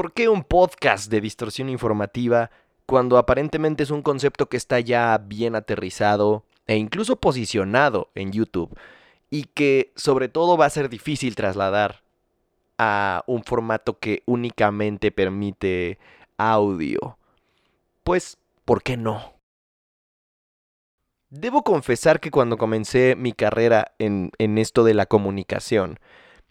¿Por 0.00 0.14
qué 0.14 0.30
un 0.30 0.44
podcast 0.44 1.10
de 1.10 1.20
distorsión 1.20 1.68
informativa 1.68 2.50
cuando 2.86 3.18
aparentemente 3.18 3.82
es 3.82 3.90
un 3.90 4.00
concepto 4.00 4.48
que 4.48 4.56
está 4.56 4.80
ya 4.80 5.18
bien 5.18 5.54
aterrizado 5.54 6.42
e 6.66 6.76
incluso 6.76 7.16
posicionado 7.16 8.08
en 8.14 8.32
YouTube 8.32 8.74
y 9.28 9.44
que 9.44 9.92
sobre 9.96 10.30
todo 10.30 10.56
va 10.56 10.64
a 10.64 10.70
ser 10.70 10.88
difícil 10.88 11.34
trasladar 11.34 12.00
a 12.78 13.24
un 13.26 13.44
formato 13.44 13.98
que 13.98 14.22
únicamente 14.24 15.12
permite 15.12 15.98
audio? 16.38 17.18
Pues, 18.02 18.38
¿por 18.64 18.82
qué 18.82 18.96
no? 18.96 19.34
Debo 21.28 21.62
confesar 21.62 22.20
que 22.20 22.30
cuando 22.30 22.56
comencé 22.56 23.16
mi 23.16 23.34
carrera 23.34 23.92
en, 23.98 24.30
en, 24.38 24.56
esto 24.56 24.82
de 24.82 24.94
la 24.94 25.04
comunicación, 25.04 26.00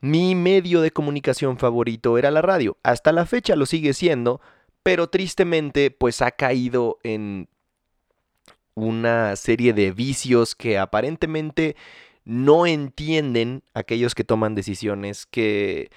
mi 0.01 0.35
medio 0.35 0.81
de 0.81 0.91
comunicación 0.91 1.57
favorito 1.57 2.17
era 2.17 2.31
la 2.31 2.41
radio. 2.41 2.77
Hasta 2.83 3.11
la 3.11 3.25
fecha 3.25 3.55
lo 3.55 3.65
sigue 3.65 3.93
siendo, 3.93 4.41
pero 4.83 5.09
tristemente 5.09 5.91
pues 5.91 6.21
ha 6.21 6.31
caído 6.31 6.99
en 7.03 7.49
una 8.75 9.35
serie 9.35 9.73
de 9.73 9.91
vicios 9.91 10.55
que 10.55 10.77
aparentemente 10.77 11.75
no 12.23 12.65
entienden 12.65 13.63
aquellos 13.73 14.15
que 14.15 14.23
toman 14.23 14.55
decisiones 14.55 15.25
que 15.25 15.89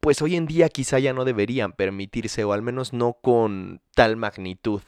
pues 0.00 0.22
hoy 0.22 0.36
en 0.36 0.46
día 0.46 0.68
quizá 0.68 0.98
ya 0.98 1.12
no 1.12 1.24
deberían 1.24 1.72
permitirse 1.72 2.44
o 2.44 2.52
al 2.52 2.62
menos 2.62 2.92
no 2.92 3.14
con 3.14 3.80
tal 3.94 4.16
magnitud. 4.16 4.82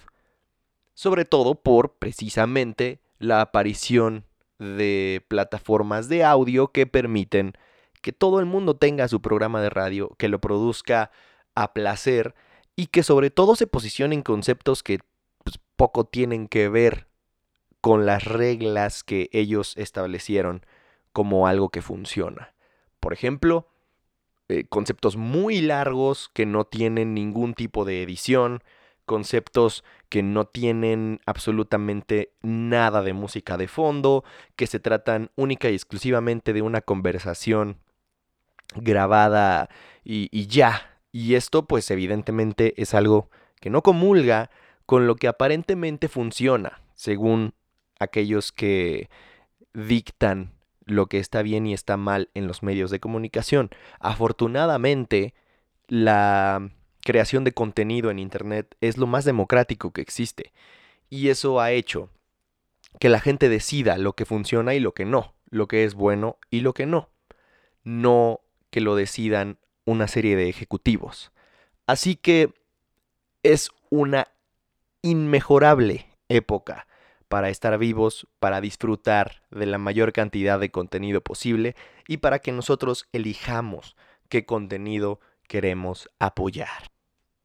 Sobre 0.95 1.25
todo 1.25 1.55
por 1.55 1.95
precisamente 1.95 3.01
la 3.19 3.41
aparición 3.41 4.25
de 4.59 5.25
plataformas 5.29 6.09
de 6.09 6.25
audio 6.25 6.69
que 6.69 6.87
permiten 6.87 7.55
que 8.01 8.13
todo 8.13 8.41
el 8.41 8.47
mundo 8.47 8.77
tenga 8.77 9.09
su 9.09 9.21
programa 9.21 9.61
de 9.61 9.71
radio, 9.71 10.15
que 10.19 10.29
lo 10.29 10.41
produzca 10.41 11.11
a 11.55 11.73
placer 11.73 12.35
y 12.77 12.87
que 12.87 13.03
sobre 13.03 13.31
todo 13.31 13.57
se 13.57 13.67
posicione 13.67 14.15
en 14.15 14.23
conceptos 14.23 14.83
que 14.83 15.01
pues, 15.45 15.59
poco 15.77 16.05
tienen 16.05 16.49
que 16.49 16.69
ver 16.69 17.09
con 17.81 18.07
las 18.07 18.25
reglas 18.25 19.05
que 19.05 19.29
ellos 19.33 19.77
establecieron 19.77 20.65
como 21.13 21.47
algo 21.47 21.71
que 21.71 21.83
funciona. 21.83 22.55
Por 23.01 23.13
ejemplo, 23.13 23.69
eh, 24.49 24.65
conceptos 24.69 25.17
muy 25.17 25.61
largos 25.61 26.31
que 26.33 26.47
no 26.47 26.65
tienen 26.65 27.15
ningún 27.15 27.55
tipo 27.55 27.85
de 27.85 28.03
edición, 28.03 28.63
conceptos 29.07 29.85
que 30.09 30.23
no 30.23 30.47
tienen 30.47 31.21
absolutamente 31.27 32.33
nada 32.43 33.03
de 33.03 33.13
música 33.13 33.57
de 33.57 33.69
fondo, 33.69 34.25
que 34.57 34.67
se 34.67 34.79
tratan 34.79 35.31
única 35.37 35.71
y 35.71 35.75
exclusivamente 35.75 36.53
de 36.53 36.63
una 36.63 36.81
conversación 36.81 37.79
grabada 38.75 39.69
y, 40.05 40.29
y 40.33 40.47
ya. 40.47 40.99
Y 41.13 41.35
esto 41.35 41.67
pues 41.67 41.91
evidentemente 41.91 42.75
es 42.81 42.95
algo 42.95 43.31
que 43.61 43.71
no 43.71 43.83
comulga 43.83 44.51
con 44.87 45.07
lo 45.07 45.17
que 45.17 45.29
aparentemente 45.29 46.09
funciona, 46.09 46.81
según 46.95 47.55
aquellos 47.99 48.51
que 48.53 49.09
dictan 49.73 50.53
lo 50.85 51.07
que 51.07 51.19
está 51.19 51.43
bien 51.43 51.67
y 51.67 51.75
está 51.75 51.97
mal 51.97 52.29
en 52.35 52.47
los 52.47 52.63
medios 52.63 52.91
de 52.91 53.01
comunicación. 53.01 53.71
Afortunadamente, 54.01 55.35
la 55.87 56.71
creación 57.03 57.45
de 57.45 57.53
contenido 57.53 58.11
en 58.11 58.19
Internet 58.19 58.77
es 58.81 58.99
lo 58.99 59.07
más 59.07 59.25
democrático 59.25 59.93
que 59.93 60.01
existe. 60.01 60.53
Y 61.09 61.29
eso 61.29 61.61
ha 61.61 61.71
hecho 61.73 62.11
que 62.99 63.09
la 63.09 63.21
gente 63.21 63.49
decida 63.49 63.99
lo 63.99 64.15
que 64.15 64.25
funciona 64.25 64.75
y 64.75 64.81
lo 64.81 64.93
que 64.93 65.05
no, 65.05 65.35
lo 65.49 65.69
que 65.69 65.85
es 65.85 65.95
bueno 65.95 66.39
y 66.51 66.61
lo 66.61 66.75
que 66.75 66.87
no. 66.87 67.09
No 67.85 68.41
que 68.71 68.81
lo 68.81 68.97
decidan 68.97 69.59
una 69.85 70.09
serie 70.09 70.37
de 70.37 70.49
ejecutivos. 70.49 71.33
Así 71.87 72.17
que 72.17 72.55
es 73.43 73.71
una 73.91 74.29
inmejorable 75.03 76.07
época 76.29 76.87
para 77.29 77.49
estar 77.49 77.77
vivos, 77.79 78.27
para 78.39 78.61
disfrutar 78.61 79.43
de 79.51 79.67
la 79.67 79.79
mayor 79.79 80.13
cantidad 80.13 80.59
de 80.59 80.71
contenido 80.71 81.21
posible 81.21 81.77
y 82.09 82.19
para 82.19 82.41
que 82.41 82.53
nosotros 82.53 83.09
elijamos 83.13 83.97
qué 84.29 84.45
contenido 84.45 85.21
queremos 85.47 86.09
apoyar. 86.19 86.91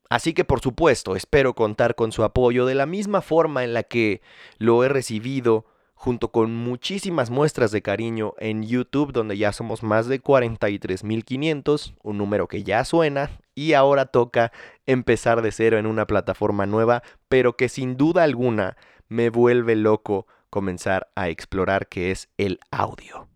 Así 0.10 0.34
que 0.34 0.44
por 0.44 0.62
supuesto 0.62 1.16
espero 1.16 1.54
contar 1.56 1.96
con 1.96 2.12
su 2.12 2.24
apoyo 2.24 2.66
de 2.66 2.76
la 2.76 2.86
misma 2.86 3.22
forma 3.22 3.64
en 3.64 3.74
la 3.74 3.84
que 3.84 4.22
lo 4.58 4.84
he 4.84 4.90
recibido 4.90 5.66
junto 5.96 6.32
con 6.32 6.54
muchísimas 6.54 7.30
muestras 7.30 7.72
de 7.72 7.82
cariño 7.82 8.34
en 8.38 8.64
YouTube 8.64 9.14
donde 9.14 9.38
ya 9.38 9.52
somos 9.54 9.82
más 9.82 10.08
de 10.08 10.22
43.500, 10.22 11.96
un 12.04 12.18
número 12.18 12.48
que 12.48 12.64
ya 12.64 12.86
suena 12.86 13.32
y 13.56 13.74
ahora 13.74 14.06
toca 14.06 14.52
empezar 14.86 15.42
de 15.42 15.52
cero 15.52 15.80
en 15.80 15.88
una 15.88 16.06
plataforma 16.06 16.66
nueva, 16.66 17.02
pero 17.30 17.56
que 17.56 17.70
sin 17.70 17.98
duda 17.98 18.24
alguna 18.24 18.78
me 19.08 19.30
vuelve 19.30 19.76
loco 19.76 20.28
comenzar 20.50 21.10
a 21.16 21.30
explorar 21.30 21.88
que 21.88 22.12
es 22.12 22.30
el 22.38 22.60
audio. 22.72 23.28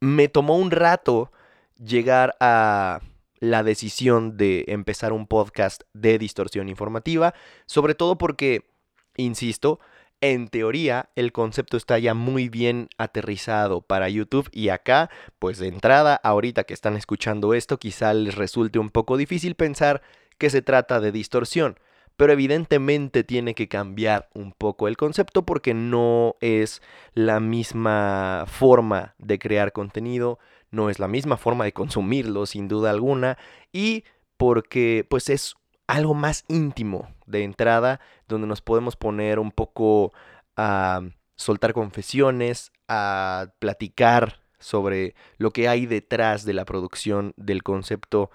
Me 0.00 0.28
tomó 0.28 0.56
un 0.56 0.70
rato 0.70 1.30
llegar 1.76 2.36
a 2.40 3.00
la 3.38 3.64
decisión 3.64 4.36
de 4.36 4.64
empezar 4.68 5.12
un 5.12 5.26
podcast 5.26 5.82
de 5.92 6.18
distorsión 6.18 6.68
informativa, 6.68 7.34
sobre 7.66 7.96
todo 7.96 8.16
porque, 8.16 8.70
insisto, 9.16 9.80
en 10.22 10.46
teoría 10.48 11.10
el 11.16 11.32
concepto 11.32 11.76
está 11.76 11.98
ya 11.98 12.14
muy 12.14 12.48
bien 12.48 12.88
aterrizado 12.96 13.82
para 13.82 14.08
YouTube 14.08 14.48
y 14.52 14.68
acá, 14.70 15.10
pues 15.38 15.58
de 15.58 15.66
entrada, 15.66 16.14
ahorita 16.14 16.64
que 16.64 16.72
están 16.72 16.96
escuchando 16.96 17.52
esto, 17.52 17.78
quizá 17.78 18.14
les 18.14 18.36
resulte 18.36 18.78
un 18.78 18.88
poco 18.88 19.16
difícil 19.16 19.56
pensar 19.56 20.00
que 20.38 20.48
se 20.48 20.62
trata 20.62 21.00
de 21.00 21.10
distorsión, 21.10 21.78
pero 22.16 22.32
evidentemente 22.32 23.24
tiene 23.24 23.54
que 23.54 23.68
cambiar 23.68 24.28
un 24.32 24.52
poco 24.52 24.86
el 24.86 24.96
concepto 24.96 25.44
porque 25.44 25.74
no 25.74 26.36
es 26.40 26.82
la 27.14 27.40
misma 27.40 28.44
forma 28.46 29.14
de 29.18 29.40
crear 29.40 29.72
contenido, 29.72 30.38
no 30.70 30.88
es 30.88 31.00
la 31.00 31.08
misma 31.08 31.36
forma 31.36 31.64
de 31.64 31.72
consumirlo 31.72 32.46
sin 32.46 32.68
duda 32.68 32.90
alguna 32.90 33.38
y 33.72 34.04
porque 34.36 35.04
pues 35.08 35.28
es 35.28 35.56
algo 35.92 36.14
más 36.14 36.46
íntimo 36.48 37.06
de 37.26 37.44
entrada 37.44 38.00
donde 38.26 38.46
nos 38.46 38.62
podemos 38.62 38.96
poner 38.96 39.38
un 39.38 39.50
poco 39.50 40.14
a 40.56 41.02
soltar 41.36 41.74
confesiones, 41.74 42.72
a 42.88 43.48
platicar 43.58 44.40
sobre 44.58 45.14
lo 45.36 45.50
que 45.50 45.68
hay 45.68 45.84
detrás 45.84 46.46
de 46.46 46.54
la 46.54 46.64
producción 46.64 47.34
del 47.36 47.62
concepto 47.62 48.30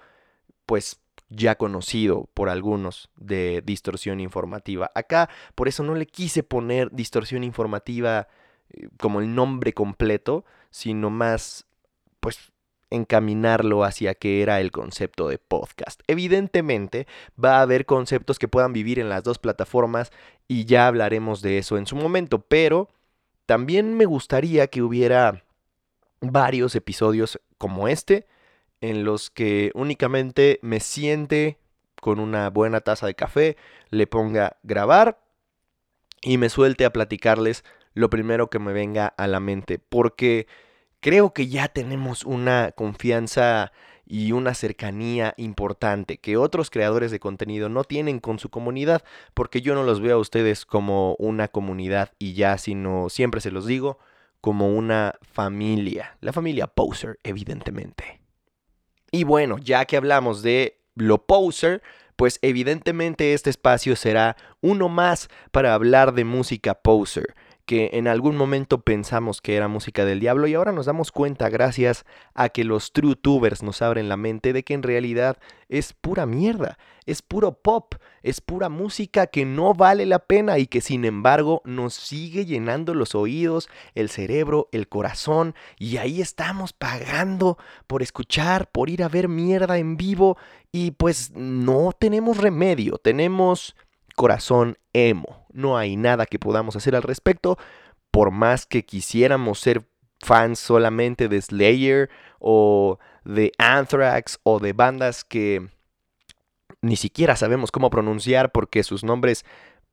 pues 0.66 1.00
ya 1.30 1.56
conocido 1.56 2.28
por 2.32 2.48
algunos 2.48 3.10
de 3.16 3.60
distorsión 3.66 4.20
informativa. 4.20 4.92
Acá 4.94 5.28
por 5.56 5.66
eso 5.66 5.82
no 5.82 5.96
le 5.96 6.06
quise 6.06 6.44
poner 6.44 6.92
distorsión 6.92 7.42
informativa 7.42 8.28
eh, 8.70 8.88
como 9.00 9.20
el 9.20 9.34
nombre 9.34 9.72
completo, 9.72 10.44
sino 10.70 11.10
más 11.10 11.66
pues 12.20 12.52
encaminarlo 12.90 13.84
hacia 13.84 14.14
que 14.14 14.42
era 14.42 14.60
el 14.60 14.70
concepto 14.70 15.28
de 15.28 15.38
podcast. 15.38 16.00
Evidentemente 16.06 17.06
va 17.42 17.58
a 17.58 17.62
haber 17.62 17.86
conceptos 17.86 18.38
que 18.38 18.48
puedan 18.48 18.72
vivir 18.72 18.98
en 18.98 19.08
las 19.08 19.22
dos 19.24 19.38
plataformas 19.38 20.10
y 20.46 20.64
ya 20.64 20.86
hablaremos 20.86 21.42
de 21.42 21.58
eso 21.58 21.76
en 21.76 21.86
su 21.86 21.96
momento, 21.96 22.40
pero 22.40 22.88
también 23.46 23.94
me 23.94 24.06
gustaría 24.06 24.66
que 24.68 24.82
hubiera 24.82 25.44
varios 26.20 26.74
episodios 26.74 27.40
como 27.58 27.88
este 27.88 28.26
en 28.80 29.04
los 29.04 29.30
que 29.30 29.70
únicamente 29.74 30.58
me 30.62 30.80
siente 30.80 31.58
con 32.00 32.20
una 32.20 32.50
buena 32.50 32.80
taza 32.80 33.06
de 33.06 33.14
café, 33.14 33.56
le 33.90 34.06
ponga 34.06 34.56
grabar 34.62 35.18
y 36.22 36.38
me 36.38 36.48
suelte 36.48 36.84
a 36.84 36.92
platicarles 36.92 37.64
lo 37.94 38.10
primero 38.10 38.48
que 38.50 38.58
me 38.58 38.72
venga 38.72 39.06
a 39.08 39.26
la 39.26 39.40
mente, 39.40 39.78
porque 39.78 40.46
creo 41.00 41.32
que 41.32 41.48
ya 41.48 41.68
tenemos 41.68 42.24
una 42.24 42.72
confianza 42.72 43.72
y 44.08 44.32
una 44.32 44.54
cercanía 44.54 45.34
importante 45.36 46.18
que 46.18 46.38
otros 46.38 46.70
creadores 46.70 47.10
de 47.10 47.20
contenido 47.20 47.68
no 47.68 47.84
tienen 47.84 48.20
con 48.20 48.38
su 48.38 48.48
comunidad, 48.48 49.04
porque 49.34 49.60
yo 49.60 49.74
no 49.74 49.82
los 49.82 50.00
veo 50.00 50.16
a 50.16 50.20
ustedes 50.20 50.64
como 50.64 51.14
una 51.18 51.48
comunidad 51.48 52.12
y 52.18 52.32
ya, 52.32 52.56
sino 52.56 53.10
siempre 53.10 53.42
se 53.42 53.50
los 53.50 53.66
digo, 53.66 53.98
como 54.40 54.74
una 54.74 55.14
familia, 55.20 56.16
la 56.20 56.32
familia 56.32 56.68
Poser, 56.68 57.18
evidentemente. 57.22 58.20
Y 59.10 59.24
bueno, 59.24 59.58
ya 59.58 59.84
que 59.84 59.96
hablamos 59.96 60.42
de 60.42 60.80
lo 60.94 61.26
Poser, 61.26 61.82
pues 62.16 62.38
evidentemente 62.42 63.34
este 63.34 63.50
espacio 63.50 63.94
será 63.94 64.36
uno 64.60 64.88
más 64.88 65.28
para 65.50 65.74
hablar 65.74 66.14
de 66.14 66.24
música 66.24 66.74
Poser 66.74 67.34
que 67.68 67.90
en 67.92 68.08
algún 68.08 68.34
momento 68.34 68.80
pensamos 68.80 69.42
que 69.42 69.54
era 69.54 69.68
música 69.68 70.06
del 70.06 70.20
diablo 70.20 70.46
y 70.46 70.54
ahora 70.54 70.72
nos 70.72 70.86
damos 70.86 71.12
cuenta 71.12 71.50
gracias 71.50 72.06
a 72.32 72.48
que 72.48 72.64
los 72.64 72.94
true 72.94 73.14
tubers 73.14 73.62
nos 73.62 73.82
abren 73.82 74.08
la 74.08 74.16
mente 74.16 74.54
de 74.54 74.64
que 74.64 74.72
en 74.72 74.82
realidad 74.82 75.36
es 75.68 75.92
pura 75.92 76.24
mierda, 76.24 76.78
es 77.04 77.20
puro 77.20 77.60
pop, 77.60 77.96
es 78.22 78.40
pura 78.40 78.70
música 78.70 79.26
que 79.26 79.44
no 79.44 79.74
vale 79.74 80.06
la 80.06 80.18
pena 80.18 80.58
y 80.58 80.66
que 80.66 80.80
sin 80.80 81.04
embargo 81.04 81.60
nos 81.66 81.92
sigue 81.92 82.46
llenando 82.46 82.94
los 82.94 83.14
oídos, 83.14 83.68
el 83.94 84.08
cerebro, 84.08 84.70
el 84.72 84.88
corazón 84.88 85.54
y 85.78 85.98
ahí 85.98 86.22
estamos 86.22 86.72
pagando 86.72 87.58
por 87.86 88.00
escuchar, 88.00 88.70
por 88.70 88.88
ir 88.88 89.02
a 89.02 89.10
ver 89.10 89.28
mierda 89.28 89.76
en 89.76 89.98
vivo 89.98 90.38
y 90.72 90.92
pues 90.92 91.32
no 91.34 91.92
tenemos 91.92 92.38
remedio, 92.38 92.96
tenemos 92.96 93.76
corazón 94.16 94.78
emo. 94.94 95.46
No 95.58 95.76
hay 95.76 95.96
nada 95.96 96.24
que 96.24 96.38
podamos 96.38 96.76
hacer 96.76 96.94
al 96.94 97.02
respecto, 97.02 97.58
por 98.12 98.30
más 98.30 98.64
que 98.64 98.84
quisiéramos 98.84 99.58
ser 99.58 99.88
fans 100.20 100.60
solamente 100.60 101.28
de 101.28 101.42
Slayer 101.42 102.10
o 102.38 103.00
de 103.24 103.50
Anthrax 103.58 104.38
o 104.44 104.60
de 104.60 104.72
bandas 104.72 105.24
que 105.24 105.68
ni 106.80 106.94
siquiera 106.94 107.34
sabemos 107.34 107.72
cómo 107.72 107.90
pronunciar 107.90 108.52
porque 108.52 108.84
sus 108.84 109.02
nombres 109.02 109.44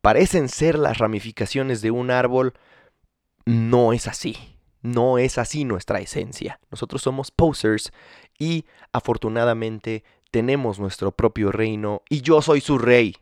parecen 0.01 0.49
ser 0.49 0.77
las 0.77 0.99
ramificaciones 0.99 1.81
de 1.81 1.89
un 1.89 2.11
árbol, 2.11 2.53
no 3.45 3.91
es 3.91 4.05
así. 4.05 4.37
No 4.83 5.17
es 5.17 5.39
así 5.39 5.65
nuestra 5.65 5.99
esencia. 5.99 6.59
Nosotros 6.69 7.01
somos 7.01 7.31
posers 7.31 7.91
y 8.37 8.65
afortunadamente 8.93 10.03
tenemos 10.29 10.77
nuestro 10.77 11.11
propio 11.11 11.51
reino 11.51 12.03
y 12.07 12.21
yo 12.21 12.43
soy 12.43 12.61
su 12.61 12.77
rey. 12.77 13.15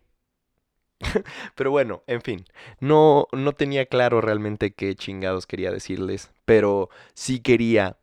pero 1.56 1.72
bueno, 1.72 2.04
en 2.08 2.22
fin, 2.22 2.46
no, 2.80 3.28
no 3.32 3.54
tenía 3.54 3.86
claro 3.86 4.22
realmente 4.22 4.74
qué 4.74 4.96
chingados 4.96 5.48
quería 5.48 5.72
decirles, 5.72 6.32
pero 6.46 6.90
sí 7.14 7.40
quería 7.40 7.98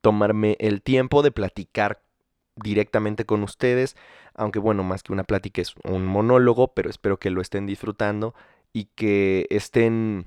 tomarme 0.00 0.56
el 0.60 0.82
tiempo 0.82 1.22
de 1.22 1.32
platicar 1.32 2.02
directamente 2.56 3.26
con 3.26 3.42
ustedes, 3.42 3.96
aunque 4.34 4.58
bueno, 4.58 4.82
más 4.82 5.02
que 5.02 5.12
una 5.12 5.24
plática 5.24 5.60
es 5.60 5.74
un 5.84 6.06
monólogo, 6.06 6.74
pero 6.74 6.90
espero 6.90 7.18
que 7.18 7.30
lo 7.30 7.40
estén 7.40 7.66
disfrutando 7.66 8.34
y 8.72 8.86
que 8.94 9.46
estén, 9.50 10.26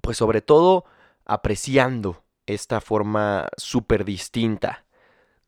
pues 0.00 0.16
sobre 0.16 0.42
todo, 0.42 0.84
apreciando 1.24 2.22
esta 2.46 2.80
forma 2.80 3.48
súper 3.56 4.04
distinta 4.04 4.84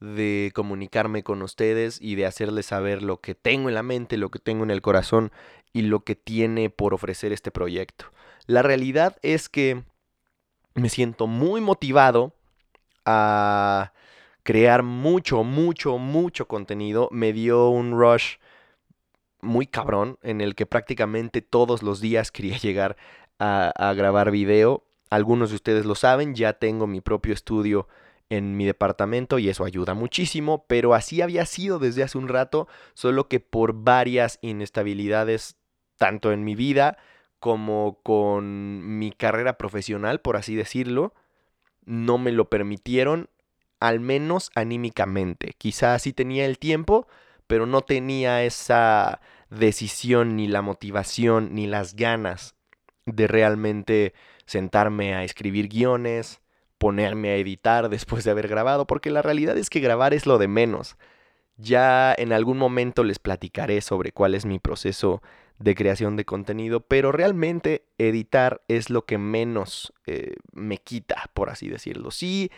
de 0.01 0.53
comunicarme 0.55 1.23
con 1.23 1.43
ustedes 1.43 1.99
y 2.01 2.15
de 2.15 2.27
hacerles 2.27 2.67
saber 2.67 3.03
lo 3.03 3.21
que 3.21 3.35
tengo 3.35 3.69
en 3.69 3.75
la 3.75 3.83
mente, 3.83 4.17
lo 4.17 4.31
que 4.31 4.39
tengo 4.39 4.65
en 4.65 4.71
el 4.71 4.83
corazón 4.83 5.33
y 5.73 5.83
lo 5.83 6.01
que 6.01 6.15
tiene 6.15 6.71
por 6.71 6.95
ofrecer 6.95 7.33
este 7.33 7.51
proyecto. 7.51 8.07
La 8.47 8.63
realidad 8.63 9.17
es 9.23 9.49
que 9.49 9.83
me 10.75 10.89
siento 10.89 11.27
muy 11.27 11.61
motivado 11.61 12.35
a 13.05 13.93
crear 14.43 14.83
mucho, 14.83 15.43
mucho, 15.45 15.99
mucho 15.99 16.47
contenido. 16.47 17.09
Me 17.11 17.33
dio 17.33 17.69
un 17.69 17.99
rush 17.99 18.37
muy 19.41 19.67
cabrón 19.67 20.19
en 20.23 20.41
el 20.41 20.55
que 20.55 20.67
prácticamente 20.67 21.43
todos 21.43 21.83
los 21.83 22.01
días 22.01 22.31
quería 22.33 22.59
llegar 22.59 22.97
a, 23.39 23.69
a 23.71 23.95
grabar 23.95 24.31
video. 24.31 24.85
Algunos 25.11 25.51
de 25.51 25.57
ustedes 25.57 25.87
lo 25.87 25.95
saben, 25.95 26.35
ya 26.35 26.55
tengo 26.55 26.87
mi 26.87 27.01
propio 27.01 27.35
estudio 27.35 27.89
en 28.31 28.57
mi 28.57 28.65
departamento 28.65 29.39
y 29.39 29.49
eso 29.49 29.65
ayuda 29.65 29.95
muchísimo, 29.95 30.65
pero 30.67 30.95
así 30.95 31.23
había 31.23 31.47
sido 31.47 31.79
desde 31.79 32.03
hace 32.03 32.19
un 32.19 32.29
rato, 32.29 32.69
solo 32.95 33.29
que 33.29 33.41
por 33.41 33.75
varias 33.75 34.39
inestabilidades, 34.43 35.57
tanto 35.97 36.33
en 36.33 36.45
mi 36.45 36.55
vida 36.55 36.97
como 37.39 38.01
con 38.03 38.99
mi 38.99 39.13
carrera 39.13 39.59
profesional, 39.59 40.21
por 40.21 40.37
así 40.37 40.55
decirlo, 40.55 41.15
no 41.85 42.17
me 42.19 42.33
lo 42.33 42.49
permitieron, 42.49 43.29
al 43.81 44.01
menos 44.01 44.51
anímicamente. 44.55 45.55
Quizás 45.59 46.03
sí 46.03 46.13
tenía 46.13 46.47
el 46.47 46.59
tiempo, 46.59 47.07
pero 47.47 47.67
no 47.67 47.83
tenía 47.83 48.43
esa 48.45 49.21
decisión, 49.51 50.37
ni 50.37 50.49
la 50.49 50.63
motivación, 50.63 51.55
ni 51.55 51.67
las 51.67 51.95
ganas 51.95 52.55
de 53.05 53.27
realmente 53.27 54.15
sentarme 54.47 55.15
a 55.15 55.25
escribir 55.25 55.69
guiones, 55.69 56.41
ponerme 56.79 57.31
a 57.31 57.37
editar 57.37 57.89
después 57.89 58.25
de 58.25 58.31
haber 58.31 58.49
grabado, 58.49 58.87
porque 58.87 59.11
la 59.11 59.23
realidad 59.23 59.57
es 59.57 59.71
que 59.71 59.81
grabar 59.81 60.15
es 60.15 60.27
lo 60.27 60.39
de 60.39 60.49
menos. 60.49 60.97
Ya 61.57 62.15
en 62.17 62.33
algún 62.33 62.59
momento 62.59 63.05
les 63.05 63.19
platicaré 63.19 63.81
sobre 63.81 64.13
cuál 64.13 64.35
es 64.35 64.45
mi 64.45 64.59
proceso 64.59 65.23
de 65.59 65.75
creación 65.75 66.17
de 66.17 66.25
contenido, 66.25 66.81
pero 66.81 67.13
realmente 67.13 67.87
editar 67.97 68.63
es 68.67 68.91
lo 68.91 69.05
que 69.05 69.19
menos 69.19 69.93
eh, 70.07 70.35
me 70.53 70.79
quita, 70.79 71.31
por 71.33 71.51
así 71.51 71.69
decirlo. 71.69 72.11
Sí, 72.11 72.51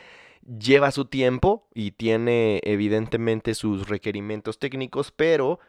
lleva 0.46 0.90
su 0.90 1.04
tiempo 1.04 1.68
y 1.74 1.90
tiene 1.92 2.60
evidentemente 2.64 3.54
sus 3.54 3.88
requerimientos 3.88 4.58
técnicos, 4.58 5.12
pero 5.12 5.60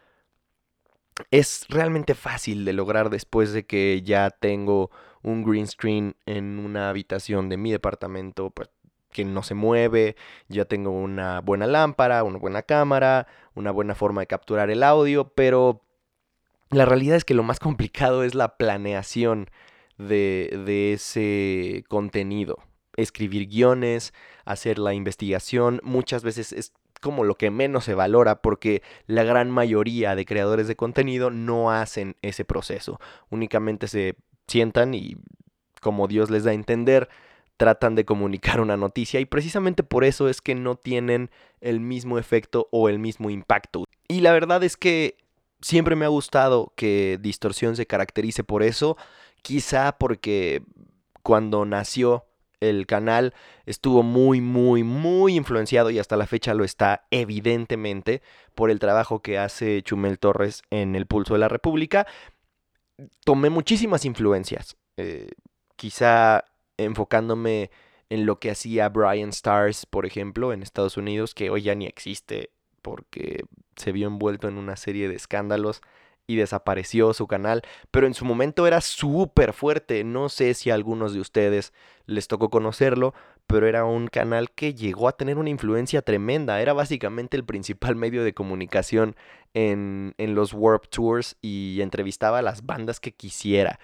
es 1.30 1.66
realmente 1.68 2.14
fácil 2.14 2.64
de 2.64 2.72
lograr 2.72 3.10
después 3.10 3.52
de 3.52 3.66
que 3.66 4.02
ya 4.02 4.30
tengo 4.30 4.90
un 5.22 5.44
green 5.44 5.66
screen 5.66 6.16
en 6.26 6.58
una 6.58 6.88
habitación 6.88 7.48
de 7.48 7.56
mi 7.56 7.70
departamento, 7.70 8.50
pues 8.50 8.70
que 9.10 9.24
no 9.24 9.42
se 9.42 9.54
mueve, 9.54 10.16
ya 10.48 10.64
tengo 10.64 10.90
una 10.90 11.40
buena 11.40 11.66
lámpara, 11.66 12.24
una 12.24 12.38
buena 12.38 12.62
cámara, 12.62 13.26
una 13.54 13.70
buena 13.70 13.94
forma 13.94 14.20
de 14.20 14.26
capturar 14.26 14.70
el 14.70 14.82
audio, 14.82 15.32
pero 15.34 15.82
la 16.70 16.84
realidad 16.84 17.16
es 17.16 17.24
que 17.24 17.34
lo 17.34 17.42
más 17.42 17.58
complicado 17.60 18.22
es 18.22 18.34
la 18.34 18.56
planeación 18.56 19.48
de, 19.96 20.62
de 20.66 20.92
ese 20.92 21.84
contenido. 21.88 22.58
Escribir 22.96 23.48
guiones, 23.48 24.12
hacer 24.44 24.78
la 24.78 24.92
investigación, 24.92 25.80
muchas 25.82 26.22
veces 26.22 26.52
es 26.52 26.72
como 27.00 27.24
lo 27.24 27.36
que 27.36 27.50
menos 27.50 27.84
se 27.84 27.94
valora 27.94 28.42
porque 28.42 28.82
la 29.06 29.22
gran 29.22 29.50
mayoría 29.50 30.16
de 30.16 30.24
creadores 30.24 30.66
de 30.66 30.74
contenido 30.74 31.30
no 31.30 31.70
hacen 31.70 32.16
ese 32.22 32.44
proceso. 32.44 33.00
Únicamente 33.30 33.86
se 33.86 34.16
sientan 34.48 34.94
y 34.94 35.16
como 35.80 36.08
Dios 36.08 36.30
les 36.30 36.44
da 36.44 36.50
a 36.50 36.54
entender, 36.54 37.08
tratan 37.56 37.94
de 37.94 38.04
comunicar 38.04 38.60
una 38.60 38.76
noticia. 38.76 39.20
Y 39.20 39.26
precisamente 39.26 39.82
por 39.82 40.04
eso 40.04 40.28
es 40.28 40.40
que 40.40 40.54
no 40.54 40.76
tienen 40.76 41.30
el 41.60 41.80
mismo 41.80 42.18
efecto 42.18 42.68
o 42.70 42.88
el 42.88 42.98
mismo 42.98 43.30
impacto. 43.30 43.84
Y 44.08 44.20
la 44.20 44.32
verdad 44.32 44.64
es 44.64 44.76
que 44.76 45.16
siempre 45.60 45.96
me 45.96 46.04
ha 46.04 46.08
gustado 46.08 46.72
que 46.76 47.18
Distorsión 47.20 47.76
se 47.76 47.86
caracterice 47.86 48.44
por 48.44 48.62
eso, 48.62 48.96
quizá 49.42 49.96
porque 49.98 50.62
cuando 51.22 51.64
nació 51.64 52.24
el 52.60 52.86
canal 52.86 53.34
estuvo 53.66 54.02
muy, 54.02 54.40
muy, 54.40 54.82
muy 54.82 55.36
influenciado 55.36 55.90
y 55.90 55.98
hasta 55.98 56.16
la 56.16 56.26
fecha 56.26 56.54
lo 56.54 56.64
está 56.64 57.06
evidentemente 57.10 58.22
por 58.54 58.70
el 58.70 58.80
trabajo 58.80 59.20
que 59.20 59.38
hace 59.38 59.82
Chumel 59.82 60.18
Torres 60.18 60.62
en 60.70 60.96
El 60.96 61.06
Pulso 61.06 61.34
de 61.34 61.40
la 61.40 61.48
República, 61.48 62.06
tomé 63.24 63.50
muchísimas 63.50 64.04
influencias. 64.04 64.76
Eh, 64.96 65.28
quizá 65.76 66.44
enfocándome 66.76 67.70
en 68.10 68.26
lo 68.26 68.38
que 68.38 68.50
hacía 68.50 68.88
Brian 68.88 69.30
Stars, 69.30 69.86
por 69.86 70.06
ejemplo, 70.06 70.52
en 70.52 70.62
Estados 70.62 70.96
Unidos, 70.96 71.34
que 71.34 71.50
hoy 71.50 71.62
ya 71.62 71.74
ni 71.74 71.86
existe 71.86 72.50
porque 72.82 73.44
se 73.76 73.92
vio 73.92 74.06
envuelto 74.06 74.48
en 74.48 74.56
una 74.56 74.76
serie 74.76 75.08
de 75.08 75.16
escándalos 75.16 75.82
y 76.26 76.36
desapareció 76.36 77.14
su 77.14 77.26
canal, 77.26 77.62
pero 77.90 78.06
en 78.06 78.14
su 78.14 78.24
momento 78.24 78.66
era 78.66 78.80
súper 78.80 79.52
fuerte. 79.52 80.04
No 80.04 80.28
sé 80.28 80.54
si 80.54 80.70
a 80.70 80.74
algunos 80.74 81.14
de 81.14 81.20
ustedes 81.20 81.72
les 82.06 82.28
tocó 82.28 82.50
conocerlo, 82.50 83.14
pero 83.48 83.66
era 83.66 83.84
un 83.84 84.06
canal 84.06 84.52
que 84.52 84.74
llegó 84.74 85.08
a 85.08 85.16
tener 85.16 85.38
una 85.38 85.50
influencia 85.50 86.02
tremenda. 86.02 86.60
Era 86.60 86.72
básicamente 86.72 87.36
el 87.36 87.44
principal 87.44 87.96
medio 87.96 88.22
de 88.22 88.34
comunicación 88.34 89.16
en, 89.54 90.14
en 90.18 90.36
los 90.36 90.52
Warp 90.52 90.86
Tours 90.88 91.36
y 91.42 91.80
entrevistaba 91.80 92.38
a 92.38 92.42
las 92.42 92.64
bandas 92.64 93.00
que 93.00 93.12
quisiera. 93.12 93.80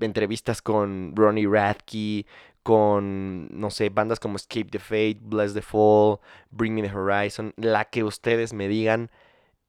Entrevistas 0.00 0.60
con 0.60 1.14
Ronnie 1.16 1.46
Radke, 1.46 2.26
con, 2.62 3.48
no 3.48 3.70
sé, 3.70 3.88
bandas 3.88 4.20
como 4.20 4.36
Escape 4.36 4.68
the 4.70 4.78
Fate, 4.78 5.18
Bless 5.22 5.54
the 5.54 5.62
Fall, 5.62 6.18
Bring 6.50 6.74
Me 6.74 6.82
the 6.82 6.94
Horizon, 6.94 7.54
la 7.56 7.86
que 7.86 8.04
ustedes 8.04 8.52
me 8.52 8.68
digan 8.68 9.10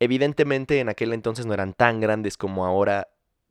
Evidentemente 0.04 0.82
en 0.82 0.90
aquel 0.90 1.14
entonces 1.14 1.46
no 1.46 1.54
eran 1.54 1.74
tan 1.74 2.02
grandes 2.02 2.36
como 2.36 2.66
ahora 2.66 3.08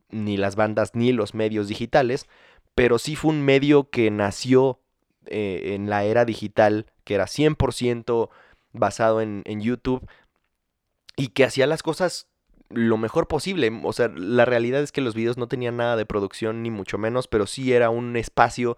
ni 0.09 0.37
las 0.37 0.55
bandas 0.55 0.91
ni 0.93 1.11
los 1.11 1.33
medios 1.33 1.67
digitales, 1.67 2.27
pero 2.75 2.99
sí 2.99 3.15
fue 3.15 3.31
un 3.31 3.41
medio 3.43 3.89
que 3.89 4.11
nació 4.11 4.79
eh, 5.27 5.73
en 5.75 5.89
la 5.89 6.03
era 6.03 6.25
digital, 6.25 6.87
que 7.03 7.15
era 7.15 7.25
100% 7.25 8.29
basado 8.71 9.21
en, 9.21 9.43
en 9.45 9.61
YouTube 9.61 10.07
y 11.15 11.29
que 11.29 11.43
hacía 11.43 11.67
las 11.67 11.83
cosas 11.83 12.27
lo 12.69 12.97
mejor 12.97 13.27
posible. 13.27 13.71
O 13.83 13.93
sea, 13.93 14.09
la 14.15 14.45
realidad 14.45 14.81
es 14.81 14.91
que 14.91 15.01
los 15.01 15.15
videos 15.15 15.37
no 15.37 15.47
tenían 15.47 15.77
nada 15.77 15.95
de 15.95 16.05
producción, 16.05 16.63
ni 16.63 16.71
mucho 16.71 16.97
menos, 16.97 17.27
pero 17.27 17.47
sí 17.47 17.73
era 17.73 17.89
un 17.89 18.15
espacio 18.15 18.77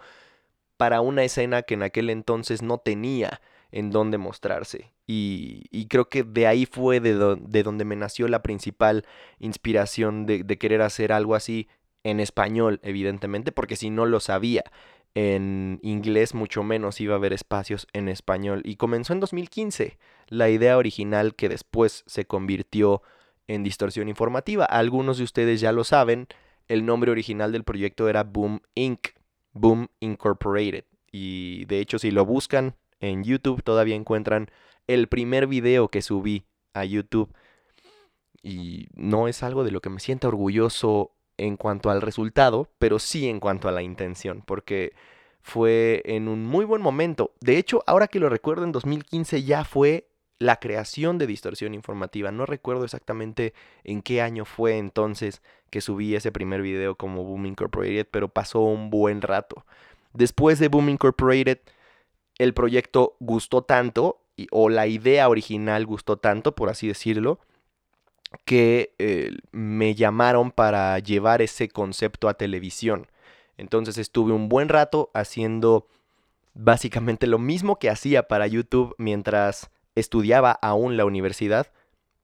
para 0.77 1.01
una 1.01 1.23
escena 1.23 1.61
que 1.63 1.75
en 1.75 1.83
aquel 1.83 2.09
entonces 2.09 2.61
no 2.61 2.77
tenía 2.79 3.41
en 3.71 3.91
dónde 3.91 4.17
mostrarse. 4.17 4.91
Y, 5.07 5.87
creo 5.89 6.09
que 6.09 6.23
de 6.23 6.47
ahí 6.47 6.65
fue 6.65 6.99
de, 6.99 7.13
donde 7.13 7.85
me 7.85 7.95
nació 7.95 8.27
la 8.27 8.41
principal 8.41 9.05
inspiración 9.39 10.25
de, 10.25 10.45
querer 10.57 10.81
hacer 10.81 11.11
algo 11.11 11.35
así 11.35 11.67
en 12.03 12.19
español, 12.19 12.79
evidentemente, 12.83 13.51
porque 13.51 13.75
si 13.75 13.89
no 13.89 14.05
lo 14.05 14.19
sabía, 14.19 14.63
en 15.15 15.79
inglés 15.81 16.33
mucho 16.33 16.61
menos 16.61 16.99
iba 16.99 17.13
a 17.13 17.17
haber 17.17 17.33
espacios 17.33 17.87
en 17.93 18.09
español. 18.09 18.61
Y 18.65 18.75
comenzó 18.75 19.13
en 19.13 19.21
2015 19.21 19.97
la 20.27 20.49
idea 20.49 20.77
original 20.77 21.35
que 21.35 21.49
después 21.49 22.03
se 22.05 22.25
convirtió 22.25 23.01
en 23.47 23.63
distorsión 23.63 24.09
informativa. 24.09 24.65
Algunos 24.65 25.17
de 25.17 25.23
ustedes 25.23 25.61
ya 25.61 25.71
lo 25.71 25.85
saben, 25.85 26.27
el 26.67 26.85
nombre 26.85 27.11
original 27.11 27.53
del 27.53 27.63
proyecto 27.63 28.09
era 28.09 28.23
Boom 28.23 28.61
Inc., 28.75 29.07
Boom 29.53 29.87
Incorporated. 30.01 30.83
Y 31.11 31.63
de 31.65 31.79
hecho 31.79 31.97
si 31.97 32.11
lo 32.11 32.25
buscan 32.25 32.75
en 32.99 33.23
YouTube 33.23 33.63
todavía 33.63 33.95
encuentran 33.95 34.51
el 34.87 35.07
primer 35.07 35.47
video 35.47 35.87
que 35.87 36.01
subí 36.01 36.45
a 36.73 36.83
YouTube. 36.83 37.33
Y 38.43 38.87
no 38.93 39.29
es 39.29 39.43
algo 39.43 39.63
de 39.63 39.71
lo 39.71 39.79
que 39.79 39.89
me 39.89 40.01
sienta 40.01 40.27
orgulloso 40.27 41.13
en 41.37 41.57
cuanto 41.57 41.89
al 41.89 42.01
resultado, 42.01 42.69
pero 42.79 42.99
sí 42.99 43.27
en 43.27 43.39
cuanto 43.39 43.67
a 43.67 43.71
la 43.71 43.81
intención, 43.81 44.43
porque 44.45 44.93
fue 45.41 46.01
en 46.05 46.27
un 46.27 46.45
muy 46.45 46.65
buen 46.65 46.81
momento. 46.81 47.31
De 47.39 47.57
hecho, 47.57 47.83
ahora 47.85 48.07
que 48.07 48.19
lo 48.19 48.29
recuerdo, 48.29 48.63
en 48.63 48.71
2015 48.71 49.43
ya 49.43 49.63
fue 49.63 50.07
la 50.39 50.59
creación 50.59 51.17
de 51.17 51.27
distorsión 51.27 51.73
informativa. 51.73 52.31
No 52.31 52.45
recuerdo 52.45 52.83
exactamente 52.83 53.53
en 53.83 54.01
qué 54.01 54.21
año 54.21 54.45
fue 54.45 54.77
entonces 54.77 55.41
que 55.69 55.81
subí 55.81 56.15
ese 56.15 56.31
primer 56.31 56.61
video 56.61 56.95
como 56.95 57.23
Boom 57.23 57.45
Incorporated, 57.45 58.07
pero 58.09 58.29
pasó 58.29 58.61
un 58.61 58.89
buen 58.89 59.21
rato. 59.21 59.65
Después 60.13 60.59
de 60.59 60.67
Boom 60.67 60.89
Incorporated, 60.89 61.59
el 62.37 62.53
proyecto 62.53 63.15
gustó 63.19 63.61
tanto, 63.61 64.21
o 64.51 64.69
la 64.69 64.87
idea 64.87 65.29
original 65.29 65.85
gustó 65.85 66.17
tanto, 66.17 66.55
por 66.55 66.69
así 66.69 66.87
decirlo, 66.87 67.39
que 68.43 68.93
eh, 68.99 69.31
me 69.51 69.95
llamaron 69.95 70.51
para 70.51 70.97
llevar 70.99 71.41
ese 71.41 71.69
concepto 71.69 72.27
a 72.27 72.33
televisión. 72.33 73.07
Entonces 73.57 73.97
estuve 73.97 74.33
un 74.33 74.49
buen 74.49 74.69
rato 74.69 75.11
haciendo 75.13 75.87
básicamente 76.53 77.27
lo 77.27 77.39
mismo 77.39 77.77
que 77.77 77.89
hacía 77.89 78.27
para 78.27 78.47
YouTube 78.47 78.95
mientras 78.97 79.69
estudiaba 79.95 80.51
aún 80.51 80.97
la 80.97 81.05
universidad, 81.05 81.71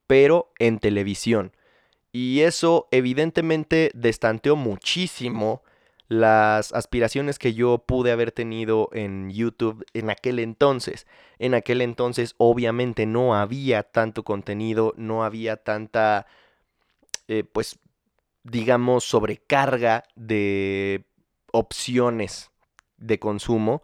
pero 0.07 0.51
en 0.59 0.79
televisión. 0.79 1.53
Y 2.11 2.41
eso 2.41 2.87
evidentemente 2.91 3.91
destanteó 3.93 4.55
muchísimo 4.55 5.63
las 6.11 6.73
aspiraciones 6.73 7.39
que 7.39 7.53
yo 7.53 7.77
pude 7.77 8.11
haber 8.11 8.33
tenido 8.33 8.89
en 8.91 9.31
YouTube 9.31 9.85
en 9.93 10.09
aquel 10.09 10.39
entonces. 10.39 11.07
En 11.39 11.53
aquel 11.53 11.79
entonces 11.79 12.35
obviamente 12.37 13.05
no 13.05 13.33
había 13.33 13.83
tanto 13.83 14.23
contenido, 14.25 14.93
no 14.97 15.23
había 15.23 15.55
tanta, 15.55 16.27
eh, 17.29 17.45
pues, 17.45 17.79
digamos, 18.43 19.05
sobrecarga 19.05 20.03
de 20.15 21.05
opciones 21.53 22.51
de 22.97 23.17
consumo 23.17 23.81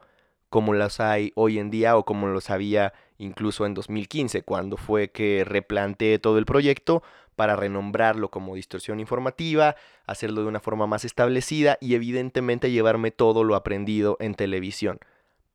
como 0.49 0.73
las 0.73 0.99
hay 0.99 1.31
hoy 1.35 1.59
en 1.59 1.71
día 1.71 1.95
o 1.95 2.03
como 2.03 2.27
los 2.27 2.49
había 2.49 2.91
incluso 3.17 3.65
en 3.65 3.73
2015, 3.73 4.41
cuando 4.41 4.75
fue 4.75 5.11
que 5.11 5.45
replanteé 5.45 6.19
todo 6.19 6.37
el 6.39 6.45
proyecto 6.45 7.03
para 7.37 7.55
renombrarlo 7.55 8.31
como 8.31 8.55
distorsión 8.55 8.99
informativa, 8.99 9.75
hacerlo 10.07 10.41
de 10.41 10.47
una 10.47 10.59
forma 10.59 10.87
más 10.87 11.05
establecida 11.05 11.77
y 11.79 11.93
evidentemente 11.93 12.71
llevarme 12.71 13.11
todo 13.11 13.43
lo 13.43 13.53
aprendido 13.55 14.17
en 14.19 14.33
televisión. 14.33 14.99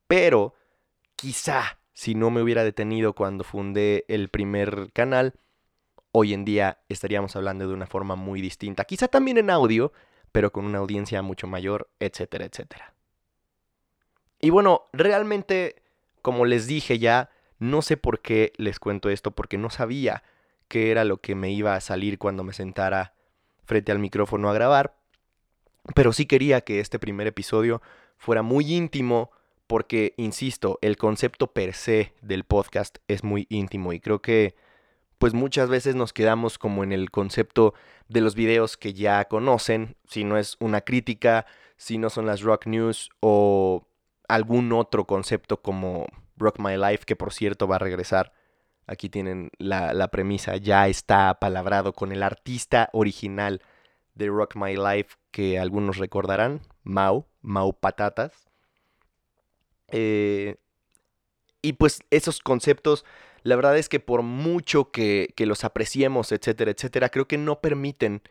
Pero 0.07 0.55
quizá 1.17 1.77
si 1.91 2.15
no 2.15 2.31
me 2.31 2.41
hubiera 2.41 2.63
detenido 2.63 3.11
cuando 3.11 3.43
fundé 3.43 4.05
el 4.07 4.29
primer 4.29 4.93
canal, 4.93 5.33
hoy 6.13 6.33
en 6.33 6.45
día 6.45 6.79
estaríamos 6.87 7.35
hablando 7.35 7.67
de 7.67 7.73
una 7.73 7.85
forma 7.85 8.15
muy 8.15 8.39
distinta. 8.39 8.85
Quizá 8.85 9.09
también 9.09 9.37
en 9.37 9.49
audio, 9.49 9.91
pero 10.31 10.53
con 10.53 10.63
una 10.63 10.79
audiencia 10.79 11.21
mucho 11.21 11.47
mayor, 11.47 11.89
etcétera, 11.99 12.45
etcétera. 12.45 12.93
Y 14.39 14.51
bueno, 14.51 14.83
realmente, 14.93 15.83
como 16.21 16.45
les 16.45 16.65
dije 16.65 16.97
ya, 16.97 17.29
no 17.59 17.81
sé 17.81 17.97
por 17.97 18.21
qué 18.21 18.53
les 18.55 18.79
cuento 18.79 19.09
esto, 19.09 19.31
porque 19.31 19.57
no 19.57 19.69
sabía 19.69 20.23
qué 20.67 20.91
era 20.91 21.03
lo 21.03 21.17
que 21.17 21.35
me 21.35 21.51
iba 21.51 21.75
a 21.75 21.81
salir 21.81 22.17
cuando 22.17 22.43
me 22.43 22.53
sentara 22.53 23.13
frente 23.65 23.91
al 23.91 23.99
micrófono 23.99 24.49
a 24.49 24.53
grabar. 24.53 24.95
Pero 25.95 26.13
sí 26.13 26.25
quería 26.25 26.61
que 26.61 26.79
este 26.79 26.99
primer 26.99 27.27
episodio 27.27 27.81
fuera 28.17 28.41
muy 28.41 28.73
íntimo 28.73 29.31
porque, 29.67 30.13
insisto, 30.17 30.79
el 30.81 30.97
concepto 30.97 31.47
per 31.47 31.73
se 31.73 32.13
del 32.21 32.43
podcast 32.43 32.97
es 33.07 33.23
muy 33.23 33.47
íntimo 33.49 33.93
y 33.93 33.99
creo 33.99 34.21
que 34.21 34.55
pues 35.17 35.33
muchas 35.33 35.69
veces 35.69 35.95
nos 35.95 36.11
quedamos 36.11 36.57
como 36.57 36.83
en 36.83 36.91
el 36.91 37.09
concepto 37.09 37.73
de 38.09 38.19
los 38.19 38.35
videos 38.35 38.75
que 38.75 38.93
ya 38.93 39.23
conocen, 39.25 39.95
si 40.05 40.25
no 40.25 40.37
es 40.37 40.57
una 40.59 40.81
crítica, 40.81 41.45
si 41.77 41.97
no 41.97 42.09
son 42.09 42.25
las 42.25 42.41
rock 42.41 42.67
news 42.67 43.09
o 43.21 43.87
algún 44.27 44.73
otro 44.73 45.05
concepto 45.05 45.61
como 45.61 46.07
Rock 46.35 46.59
My 46.59 46.75
Life, 46.75 47.05
que 47.05 47.15
por 47.15 47.31
cierto 47.31 47.67
va 47.67 47.77
a 47.77 47.79
regresar 47.79 48.33
Aquí 48.85 49.09
tienen 49.09 49.49
la, 49.57 50.07
premisa, 50.09 50.57
ya 50.57 50.87
está 50.87 51.39
palabrado 51.39 51.93
con 51.93 52.11
el 52.11 52.21
artista 52.21 52.89
original 52.91 53.61
de 54.13 54.27
Rock 54.27 54.55
My 54.55 54.75
Life 54.75 55.15
que 55.31 55.57
algunos 55.57 55.97
recordarán, 55.97 56.61
Mau, 56.83 57.25
Mau 57.41 57.73
Patatas. 57.79 58.49
Eh, 59.87 60.57
y 61.61 61.73
pues 61.73 62.01
esos 62.09 62.39
conceptos, 62.39 63.05
la 63.43 63.55
verdad 63.55 63.77
es 63.77 63.87
que 63.87 64.01
por 64.01 64.21
mucho 64.21 64.91
que, 64.91 65.33
que 65.37 65.45
los 65.45 65.63
apreciemos, 65.63 66.31
etcétera, 66.31 66.71
etcétera, 66.71 67.09
creo 67.09 67.27
que 67.27 67.37
no 67.37 67.61
permiten 67.61 68.21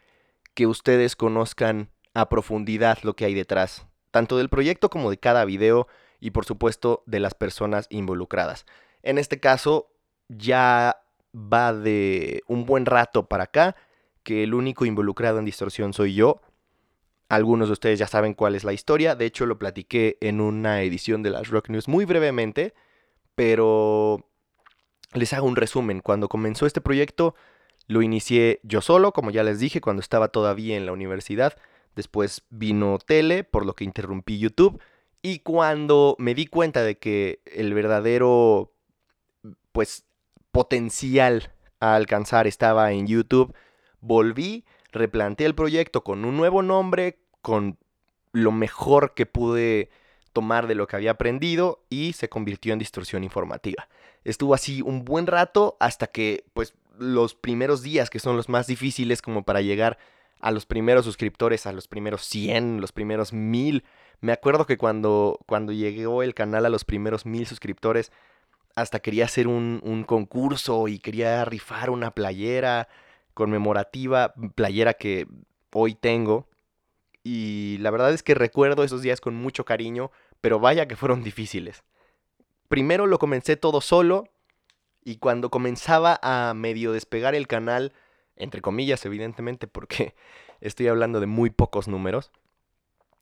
que 0.55 0.67
ustedes 0.67 1.17
conozcan 1.17 1.91
a 2.15 2.29
profundidad 2.29 2.99
lo 3.03 3.17
que 3.17 3.25
hay 3.25 3.35
detrás, 3.35 3.87
tanto 4.11 4.37
del 4.37 4.51
proyecto 4.51 4.91
como 4.91 5.11
de 5.11 5.19
cada 5.19 5.47
video 5.47 5.89
y 6.21 6.31
por 6.33 6.45
supuesto 6.45 7.03
de 7.07 7.21
las 7.21 7.35
personas 7.35 7.87
involucradas. 7.91 8.67
En 9.03 9.19
este 9.19 9.41
caso, 9.41 9.92
ya 10.37 11.03
va 11.35 11.73
de 11.73 12.43
un 12.47 12.67
buen 12.67 12.87
rato 12.87 13.27
para 13.27 13.45
acá, 13.45 13.77
que 14.23 14.43
el 14.43 14.55
único 14.55 14.85
involucrado 14.85 15.39
en 15.39 15.45
distorsión 15.45 15.93
soy 15.93 16.15
yo. 16.15 16.41
Algunos 17.29 17.69
de 17.69 17.73
ustedes 17.73 17.99
ya 17.99 18.07
saben 18.07 18.35
cuál 18.35 18.55
es 18.55 18.65
la 18.65 18.73
historia, 18.73 19.15
de 19.15 19.25
hecho 19.25 19.47
lo 19.47 19.59
platiqué 19.59 20.19
en 20.21 20.41
una 20.41 20.83
edición 20.83 21.23
de 21.23 21.31
las 21.31 21.49
Rock 21.49 21.71
News 21.71 21.89
muy 21.89 22.05
brevemente, 22.05 22.75
pero 23.35 24.29
les 25.15 25.33
hago 25.33 25.47
un 25.47 25.57
resumen. 25.57 26.01
Cuando 26.01 26.29
comenzó 26.29 26.67
este 26.67 26.81
proyecto 26.81 27.35
lo 27.87 28.03
inicié 28.03 28.61
yo 28.63 28.81
solo, 28.81 29.13
como 29.13 29.31
ya 29.31 29.43
les 29.43 29.59
dije, 29.59 29.81
cuando 29.81 30.01
estaba 30.01 30.29
todavía 30.29 30.77
en 30.77 30.87
la 30.87 30.93
universidad. 30.93 31.57
Después 31.95 32.43
vino 32.51 32.99
tele, 32.99 33.45
por 33.45 33.67
lo 33.67 33.75
que 33.75 33.85
interrumpí 33.85 34.39
YouTube. 34.39 34.81
Y 35.21 35.41
cuando 35.41 36.17
me 36.19 36.35
di 36.35 36.47
cuenta 36.47 36.83
de 36.83 36.99
que 36.99 37.41
el 37.45 37.75
verdadero, 37.75 38.73
pues, 39.73 40.05
potencial 40.53 41.53
a 41.81 41.97
alcanzar 41.97 42.47
estaba 42.47 42.93
en 42.93 43.07
YouTube, 43.07 43.55
volví, 44.01 44.65
replanteé 44.93 45.47
el 45.47 45.55
proyecto 45.55 46.05
con 46.05 46.25
un 46.25 46.37
nuevo 46.37 46.63
nombre, 46.63 47.19
con 47.41 47.79
lo 48.33 48.53
mejor 48.53 49.15
que 49.15 49.27
pude 49.27 49.91
tomar 50.33 50.67
de 50.67 50.75
lo 50.75 50.87
que 50.87 50.97
había 50.97 51.13
aprendido 51.13 51.85
y 51.91 52.13
se 52.13 52.29
convirtió 52.29 52.73
en 52.73 52.79
distorsión 52.79 53.25
informativa. 53.25 53.89
Estuvo 54.25 54.55
así 54.55 54.83
un 54.83 55.05
buen 55.05 55.27
rato 55.27 55.77
hasta 55.81 56.07
que 56.07 56.45
pues 56.55 56.75
los 56.99 57.35
primeros 57.35 57.83
días 57.83 58.11
que 58.11 58.19
son 58.19 58.37
los 58.37 58.49
más 58.49 58.67
difíciles 58.67 59.23
como 59.23 59.43
para 59.43 59.61
llegar 59.61 59.99
a 60.41 60.51
los 60.51 60.67
primeros 60.67 61.05
suscriptores, 61.05 61.67
a 61.67 61.73
los 61.73 61.89
primeros 61.89 62.25
100, 62.25 62.81
los 62.81 62.93
primeros 62.93 63.33
1000. 63.33 63.85
Me 64.21 64.33
acuerdo 64.33 64.67
que 64.67 64.77
cuando, 64.77 65.39
cuando 65.47 65.73
llegó 65.73 66.23
el 66.23 66.35
canal 66.35 66.67
a 66.67 66.69
los 66.69 66.85
primeros 66.85 67.27
1000 67.27 67.47
suscriptores, 67.47 68.11
hasta 68.75 69.01
quería 69.01 69.25
hacer 69.25 69.49
un, 69.49 70.05
concurso 70.07 70.89
y 70.89 70.99
quería 70.99 71.45
rifar 71.45 71.91
una 71.91 72.13
playera 72.13 72.89
conmemorativa, 73.35 74.35
playera 74.55 74.95
que 74.95 75.27
hoy 75.73 75.95
tengo. 75.95 76.49
Y 77.23 77.79
la 77.79 77.91
verdad 77.91 78.13
es 78.13 78.23
que 78.23 78.35
recuerdo 78.35 78.85
esos 78.85 79.03
días 79.03 79.21
con 79.21 79.35
mucho 79.35 79.65
cariño, 79.65 80.11
pero 80.41 80.59
vaya 80.59 80.89
que 80.89 80.97
fueron 80.97 81.23
difíciles. 81.23 81.85
Primero 82.69 83.07
lo 83.07 83.19
comencé 83.19 83.57
todo 83.57 83.81
solo 83.81 84.29
y 85.05 85.17
cuando 85.17 85.51
comenzaba 85.51 86.19
a 86.23 86.55
medio 86.55 86.93
despegar 86.93 87.35
el 87.35 87.47
canal, 87.47 87.93
entre 88.37 88.61
comillas 88.61 89.05
evidentemente 89.05 89.67
porque 89.67 90.15
estoy 90.61 90.89
hablando 90.89 91.21
de 91.21 91.27
muy 91.27 91.51
pocos 91.51 91.89
números, 91.89 92.33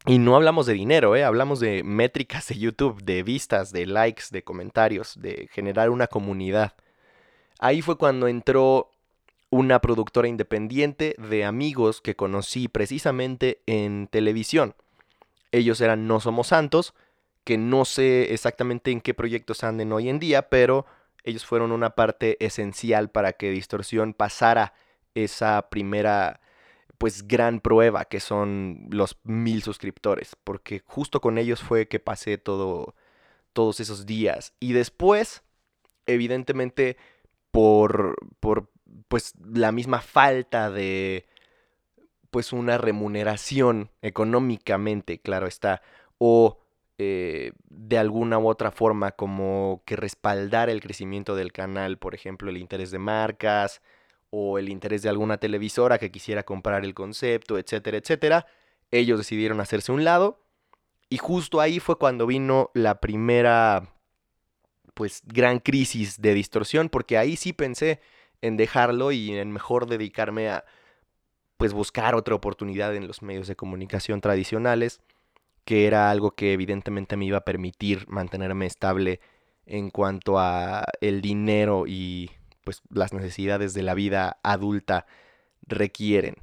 y 0.06 0.18
no 0.18 0.34
hablamos 0.34 0.66
de 0.66 0.72
dinero, 0.72 1.14
¿eh? 1.14 1.24
hablamos 1.24 1.60
de 1.60 1.82
métricas 1.84 2.48
de 2.48 2.58
YouTube, 2.58 3.02
de 3.02 3.22
vistas, 3.22 3.70
de 3.70 3.86
likes, 3.86 4.24
de 4.30 4.42
comentarios, 4.42 5.20
de 5.20 5.48
generar 5.52 5.90
una 5.90 6.06
comunidad. 6.06 6.74
Ahí 7.58 7.82
fue 7.82 7.98
cuando 7.98 8.26
entró 8.26 8.90
una 9.50 9.80
productora 9.80 10.28
independiente 10.28 11.14
de 11.18 11.44
amigos 11.44 12.00
que 12.00 12.16
conocí 12.16 12.68
precisamente 12.68 13.60
en 13.66 14.06
televisión. 14.06 14.74
Ellos 15.52 15.80
eran 15.80 16.06
No 16.06 16.20
Somos 16.20 16.48
Santos, 16.48 16.94
que 17.44 17.58
no 17.58 17.84
sé 17.84 18.32
exactamente 18.32 18.92
en 18.92 19.00
qué 19.00 19.12
proyectos 19.12 19.64
anden 19.64 19.92
hoy 19.92 20.08
en 20.08 20.18
día, 20.18 20.48
pero 20.48 20.86
ellos 21.24 21.44
fueron 21.44 21.72
una 21.72 21.90
parte 21.90 22.42
esencial 22.44 23.10
para 23.10 23.32
que 23.32 23.50
Distorsión 23.50 24.14
pasara 24.14 24.72
esa 25.14 25.68
primera 25.68 26.40
pues 27.00 27.26
gran 27.26 27.60
prueba 27.60 28.04
que 28.04 28.20
son 28.20 28.86
los 28.90 29.16
mil 29.24 29.62
suscriptores, 29.62 30.36
porque 30.44 30.82
justo 30.84 31.22
con 31.22 31.38
ellos 31.38 31.62
fue 31.62 31.88
que 31.88 31.98
pasé 31.98 32.36
todo, 32.36 32.94
todos 33.54 33.80
esos 33.80 34.04
días. 34.04 34.52
Y 34.60 34.74
después, 34.74 35.42
evidentemente, 36.04 36.98
por, 37.52 38.16
por 38.38 38.70
pues 39.08 39.32
la 39.42 39.72
misma 39.72 40.02
falta 40.02 40.70
de 40.70 41.26
pues 42.30 42.52
una 42.52 42.76
remuneración 42.76 43.90
económicamente, 44.02 45.22
claro 45.22 45.46
está, 45.46 45.80
o 46.18 46.58
eh, 46.98 47.52
de 47.70 47.96
alguna 47.96 48.38
u 48.38 48.46
otra 48.46 48.72
forma 48.72 49.12
como 49.12 49.82
que 49.86 49.96
respaldar 49.96 50.68
el 50.68 50.82
crecimiento 50.82 51.34
del 51.34 51.50
canal, 51.50 51.96
por 51.96 52.14
ejemplo, 52.14 52.50
el 52.50 52.58
interés 52.58 52.90
de 52.90 52.98
marcas 52.98 53.80
o 54.30 54.58
el 54.58 54.68
interés 54.68 55.02
de 55.02 55.08
alguna 55.08 55.38
televisora 55.38 55.98
que 55.98 56.10
quisiera 56.10 56.44
comprar 56.44 56.84
el 56.84 56.94
concepto, 56.94 57.58
etcétera, 57.58 57.98
etcétera. 57.98 58.46
Ellos 58.90 59.18
decidieron 59.18 59.60
hacerse 59.60 59.92
un 59.92 60.04
lado 60.04 60.40
y 61.08 61.18
justo 61.18 61.60
ahí 61.60 61.80
fue 61.80 61.98
cuando 61.98 62.26
vino 62.26 62.70
la 62.72 63.00
primera 63.00 63.92
pues 64.94 65.22
gran 65.24 65.58
crisis 65.58 66.20
de 66.20 66.34
distorsión 66.34 66.88
porque 66.88 67.18
ahí 67.18 67.36
sí 67.36 67.52
pensé 67.52 68.00
en 68.42 68.56
dejarlo 68.56 69.12
y 69.12 69.36
en 69.36 69.50
mejor 69.50 69.86
dedicarme 69.86 70.48
a 70.48 70.64
pues 71.56 71.72
buscar 71.72 72.14
otra 72.14 72.34
oportunidad 72.34 72.94
en 72.94 73.06
los 73.06 73.22
medios 73.22 73.46
de 73.48 73.56
comunicación 73.56 74.20
tradicionales 74.20 75.00
que 75.64 75.86
era 75.86 76.10
algo 76.10 76.32
que 76.32 76.52
evidentemente 76.52 77.16
me 77.16 77.26
iba 77.26 77.38
a 77.38 77.44
permitir 77.44 78.06
mantenerme 78.08 78.66
estable 78.66 79.20
en 79.66 79.90
cuanto 79.90 80.38
a 80.38 80.84
el 81.00 81.20
dinero 81.20 81.86
y 81.86 82.30
pues 82.64 82.82
las 82.90 83.12
necesidades 83.12 83.74
de 83.74 83.82
la 83.82 83.94
vida 83.94 84.38
adulta 84.42 85.06
requieren. 85.62 86.36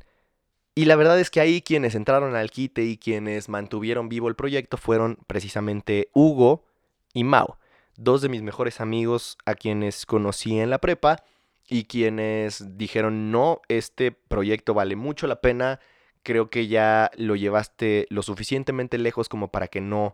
Y 0.75 0.85
la 0.85 0.95
verdad 0.95 1.19
es 1.19 1.31
que 1.31 1.39
ahí 1.39 1.61
quienes 1.61 1.95
entraron 1.95 2.35
al 2.35 2.51
quite 2.51 2.83
y 2.83 2.97
quienes 2.97 3.49
mantuvieron 3.49 4.09
vivo 4.09 4.27
el 4.27 4.35
proyecto 4.35 4.77
fueron 4.77 5.17
precisamente 5.25 6.09
Hugo 6.13 6.65
y 7.13 7.23
Mao, 7.23 7.57
dos 7.95 8.21
de 8.21 8.29
mis 8.29 8.43
mejores 8.43 8.79
amigos 8.79 9.37
a 9.45 9.55
quienes 9.55 10.05
conocí 10.05 10.59
en 10.59 10.69
la 10.69 10.77
prepa 10.77 11.23
y 11.67 11.85
quienes 11.85 12.77
dijeron 12.77 13.31
no, 13.31 13.61
este 13.67 14.11
proyecto 14.11 14.73
vale 14.73 14.95
mucho 14.95 15.25
la 15.25 15.41
pena, 15.41 15.79
creo 16.23 16.49
que 16.49 16.67
ya 16.67 17.09
lo 17.17 17.35
llevaste 17.35 18.05
lo 18.09 18.21
suficientemente 18.21 18.97
lejos 18.97 19.29
como 19.29 19.49
para 19.49 19.67
que 19.67 19.81
no 19.81 20.13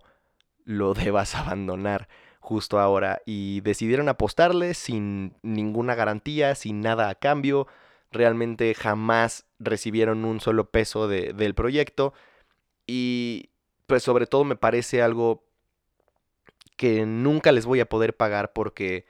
lo 0.64 0.94
debas 0.94 1.36
abandonar 1.36 2.08
justo 2.44 2.80
ahora. 2.80 3.22
Y 3.26 3.62
decidieron 3.62 4.10
apostarle 4.10 4.74
sin 4.74 5.34
ninguna 5.42 5.96
garantía, 5.96 6.56
sin 6.56 6.82
nada 6.82 7.10
a 7.10 7.16
cambio. 7.16 7.68
Realmente 8.12 8.74
jamás 8.76 9.46
recibieron 9.60 10.26
un 10.26 10.42
solo 10.42 10.70
peso 10.70 11.08
del 11.08 11.56
proyecto. 11.56 12.14
Y 12.86 13.50
pues 13.88 14.04
sobre 14.04 14.28
todo 14.28 14.44
me 14.44 14.58
parece 14.58 15.02
algo 15.02 15.46
que 16.76 17.06
nunca 17.06 17.52
les 17.52 17.66
voy 17.66 17.80
a 17.80 17.90
poder 17.90 18.16
pagar 18.16 18.52
porque 18.54 19.06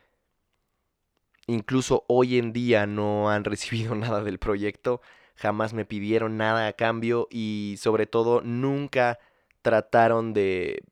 incluso 1.47 2.05
hoy 2.07 2.37
en 2.37 2.53
día 2.53 2.85
no 2.85 3.29
han 3.29 3.43
recibido 3.45 3.95
nada 3.95 4.23
del 4.23 4.39
proyecto 4.39 5.01
jamás 5.35 5.73
me 5.73 5.85
pidieron 5.85 6.37
nada 6.37 6.67
a 6.67 6.73
cambio 6.73 7.27
y 7.31 7.75
sobre 7.79 8.05
todo 8.05 8.41
nunca 8.41 9.19
trataron 9.61 10.33
de, 10.33 10.83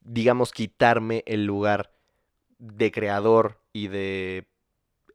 digamos, 0.00 0.52
quitarme 0.52 1.22
el 1.26 1.44
lugar 1.44 1.92
de 2.58 2.90
creador 2.90 3.60
y 3.72 3.88
de 3.88 4.48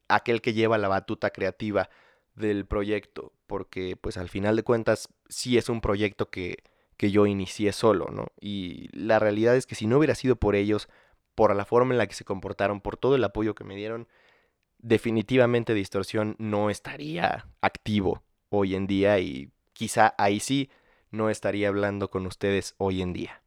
aquel 0.07 0.41
que 0.41 0.53
lleva 0.53 0.77
la 0.77 0.87
batuta 0.87 1.31
creativa 1.31 1.89
del 2.35 2.65
proyecto, 2.65 3.33
porque 3.47 3.95
pues 3.95 4.17
al 4.17 4.29
final 4.29 4.55
de 4.55 4.63
cuentas 4.63 5.09
sí 5.29 5.57
es 5.57 5.69
un 5.69 5.81
proyecto 5.81 6.29
que, 6.29 6.57
que 6.97 7.11
yo 7.11 7.25
inicié 7.25 7.71
solo, 7.73 8.07
¿no? 8.11 8.27
Y 8.39 8.89
la 8.97 9.19
realidad 9.19 9.55
es 9.55 9.65
que 9.65 9.75
si 9.75 9.87
no 9.87 9.97
hubiera 9.97 10.15
sido 10.15 10.35
por 10.35 10.55
ellos, 10.55 10.89
por 11.35 11.55
la 11.55 11.65
forma 11.65 11.93
en 11.93 11.97
la 11.97 12.07
que 12.07 12.15
se 12.15 12.25
comportaron, 12.25 12.81
por 12.81 12.97
todo 12.97 13.15
el 13.15 13.23
apoyo 13.23 13.55
que 13.55 13.63
me 13.63 13.75
dieron, 13.75 14.07
definitivamente 14.79 15.73
Distorsión 15.73 16.35
no 16.39 16.69
estaría 16.69 17.47
activo 17.61 18.23
hoy 18.49 18.75
en 18.75 18.87
día 18.87 19.19
y 19.19 19.51
quizá 19.73 20.13
ahí 20.17 20.39
sí 20.39 20.69
no 21.11 21.29
estaría 21.29 21.69
hablando 21.69 22.09
con 22.09 22.25
ustedes 22.25 22.75
hoy 22.77 23.01
en 23.01 23.13
día. 23.13 23.42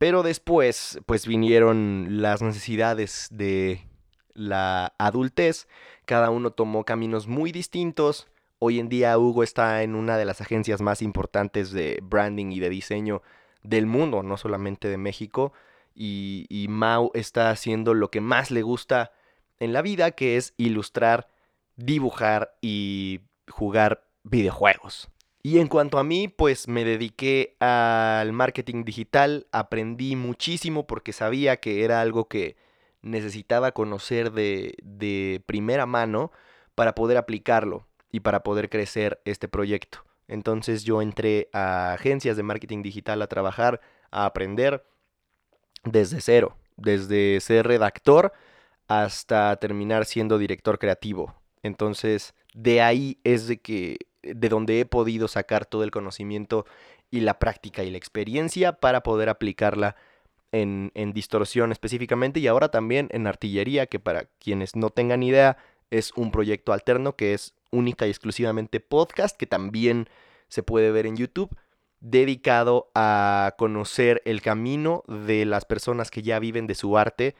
Pero 0.00 0.22
después, 0.22 0.98
pues 1.04 1.26
vinieron 1.26 2.22
las 2.22 2.40
necesidades 2.40 3.28
de 3.30 3.86
la 4.32 4.94
adultez, 4.96 5.68
cada 6.06 6.30
uno 6.30 6.52
tomó 6.52 6.86
caminos 6.86 7.26
muy 7.26 7.52
distintos. 7.52 8.26
Hoy 8.60 8.78
en 8.78 8.88
día 8.88 9.18
Hugo 9.18 9.42
está 9.42 9.82
en 9.82 9.94
una 9.94 10.16
de 10.16 10.24
las 10.24 10.40
agencias 10.40 10.80
más 10.80 11.02
importantes 11.02 11.70
de 11.70 11.98
branding 12.02 12.50
y 12.50 12.60
de 12.60 12.70
diseño 12.70 13.20
del 13.62 13.84
mundo, 13.84 14.22
no 14.22 14.38
solamente 14.38 14.88
de 14.88 14.96
México. 14.96 15.52
Y, 15.94 16.46
y 16.48 16.68
Mau 16.68 17.10
está 17.12 17.50
haciendo 17.50 17.92
lo 17.92 18.10
que 18.10 18.22
más 18.22 18.50
le 18.50 18.62
gusta 18.62 19.12
en 19.58 19.74
la 19.74 19.82
vida, 19.82 20.12
que 20.12 20.38
es 20.38 20.54
ilustrar, 20.56 21.28
dibujar 21.76 22.56
y 22.62 23.20
jugar 23.50 24.06
videojuegos. 24.22 25.10
Y 25.42 25.58
en 25.58 25.68
cuanto 25.68 25.98
a 25.98 26.04
mí, 26.04 26.28
pues 26.28 26.68
me 26.68 26.84
dediqué 26.84 27.56
al 27.60 28.32
marketing 28.32 28.84
digital, 28.84 29.46
aprendí 29.52 30.14
muchísimo 30.14 30.86
porque 30.86 31.12
sabía 31.12 31.56
que 31.56 31.84
era 31.84 32.02
algo 32.02 32.28
que 32.28 32.56
necesitaba 33.00 33.72
conocer 33.72 34.32
de, 34.32 34.74
de 34.82 35.42
primera 35.46 35.86
mano 35.86 36.30
para 36.74 36.94
poder 36.94 37.16
aplicarlo 37.16 37.86
y 38.12 38.20
para 38.20 38.42
poder 38.42 38.68
crecer 38.68 39.20
este 39.24 39.48
proyecto. 39.48 40.04
Entonces 40.28 40.84
yo 40.84 41.00
entré 41.00 41.48
a 41.52 41.94
agencias 41.94 42.36
de 42.36 42.42
marketing 42.42 42.82
digital 42.82 43.22
a 43.22 43.26
trabajar, 43.26 43.80
a 44.10 44.26
aprender 44.26 44.84
desde 45.84 46.20
cero, 46.20 46.56
desde 46.76 47.40
ser 47.40 47.66
redactor 47.66 48.32
hasta 48.88 49.56
terminar 49.56 50.04
siendo 50.04 50.38
director 50.38 50.78
creativo. 50.78 51.34
Entonces, 51.62 52.34
de 52.54 52.82
ahí 52.82 53.20
es 53.24 53.46
de 53.46 53.60
que 53.60 53.98
de 54.22 54.48
donde 54.48 54.80
he 54.80 54.84
podido 54.84 55.28
sacar 55.28 55.66
todo 55.66 55.84
el 55.84 55.90
conocimiento 55.90 56.66
y 57.10 57.20
la 57.20 57.38
práctica 57.38 57.82
y 57.82 57.90
la 57.90 57.98
experiencia 57.98 58.72
para 58.72 59.02
poder 59.02 59.28
aplicarla 59.28 59.96
en, 60.52 60.90
en, 60.94 61.12
distorsión 61.12 61.72
específicamente 61.72 62.40
y 62.40 62.46
ahora 62.46 62.70
también 62.70 63.08
en 63.12 63.26
artillería, 63.26 63.86
que 63.86 64.00
para 64.00 64.26
quienes 64.38 64.76
no 64.76 64.90
tengan 64.90 65.22
idea 65.22 65.56
es 65.90 66.12
un 66.16 66.30
proyecto 66.30 66.72
alterno 66.72 67.16
que 67.16 67.34
es 67.34 67.54
única 67.70 68.06
y 68.06 68.10
exclusivamente 68.10 68.80
podcast, 68.80 69.36
que 69.36 69.46
también 69.46 70.08
se 70.48 70.62
puede 70.62 70.90
ver 70.90 71.06
en 71.06 71.16
YouTube, 71.16 71.54
dedicado 72.00 72.90
a 72.94 73.54
conocer 73.58 74.22
el 74.24 74.42
camino 74.42 75.04
de 75.06 75.44
las 75.44 75.64
personas 75.64 76.10
que 76.10 76.22
ya 76.22 76.38
viven 76.38 76.66
de 76.66 76.74
su 76.74 76.96
arte 76.96 77.36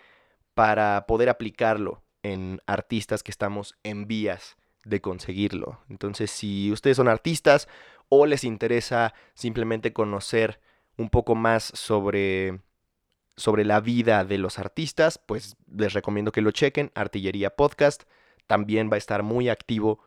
para 0.55 1.07
poder 1.07 1.29
aplicarlo 1.29 2.03
en 2.23 2.61
artistas 2.67 3.23
que 3.23 3.31
estamos 3.31 3.77
en 3.83 4.07
vías 4.07 4.57
de 4.91 5.01
conseguirlo. 5.01 5.81
Entonces, 5.89 6.31
si 6.31 6.71
ustedes 6.71 6.99
son 6.99 7.09
artistas 7.09 7.69
o 8.11 8.27
les 8.27 8.45
interesa 8.45 9.15
simplemente 9.35 9.95
conocer 9.95 10.61
un 10.99 11.09
poco 11.09 11.35
más 11.35 11.65
sobre, 11.75 12.61
sobre 13.37 13.65
la 13.65 13.81
vida 13.81 14.25
de 14.25 14.37
los 14.37 14.59
artistas, 14.59 15.19
pues 15.19 15.57
les 15.75 15.95
recomiendo 15.95 16.33
que 16.33 16.43
lo 16.43 16.51
chequen. 16.51 16.93
Artillería 16.95 17.57
Podcast 17.57 18.03
también 18.47 18.91
va 18.91 18.97
a 18.97 18.99
estar 18.99 19.23
muy 19.23 19.49
activo 19.49 20.01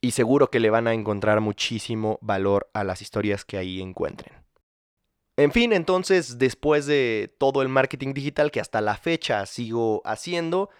y 0.00 0.12
seguro 0.12 0.50
que 0.50 0.60
le 0.60 0.70
van 0.70 0.86
a 0.86 0.94
encontrar 0.94 1.40
muchísimo 1.40 2.18
valor 2.20 2.70
a 2.74 2.84
las 2.84 3.02
historias 3.02 3.44
que 3.44 3.56
ahí 3.56 3.80
encuentren. 3.80 4.46
En 5.38 5.52
fin, 5.52 5.72
entonces, 5.72 6.38
después 6.38 6.86
de 6.86 7.34
todo 7.38 7.60
el 7.62 7.68
marketing 7.68 8.14
digital 8.14 8.50
que 8.50 8.60
hasta 8.60 8.80
la 8.80 8.96
fecha 8.96 9.44
sigo 9.46 10.00
haciendo, 10.04 10.70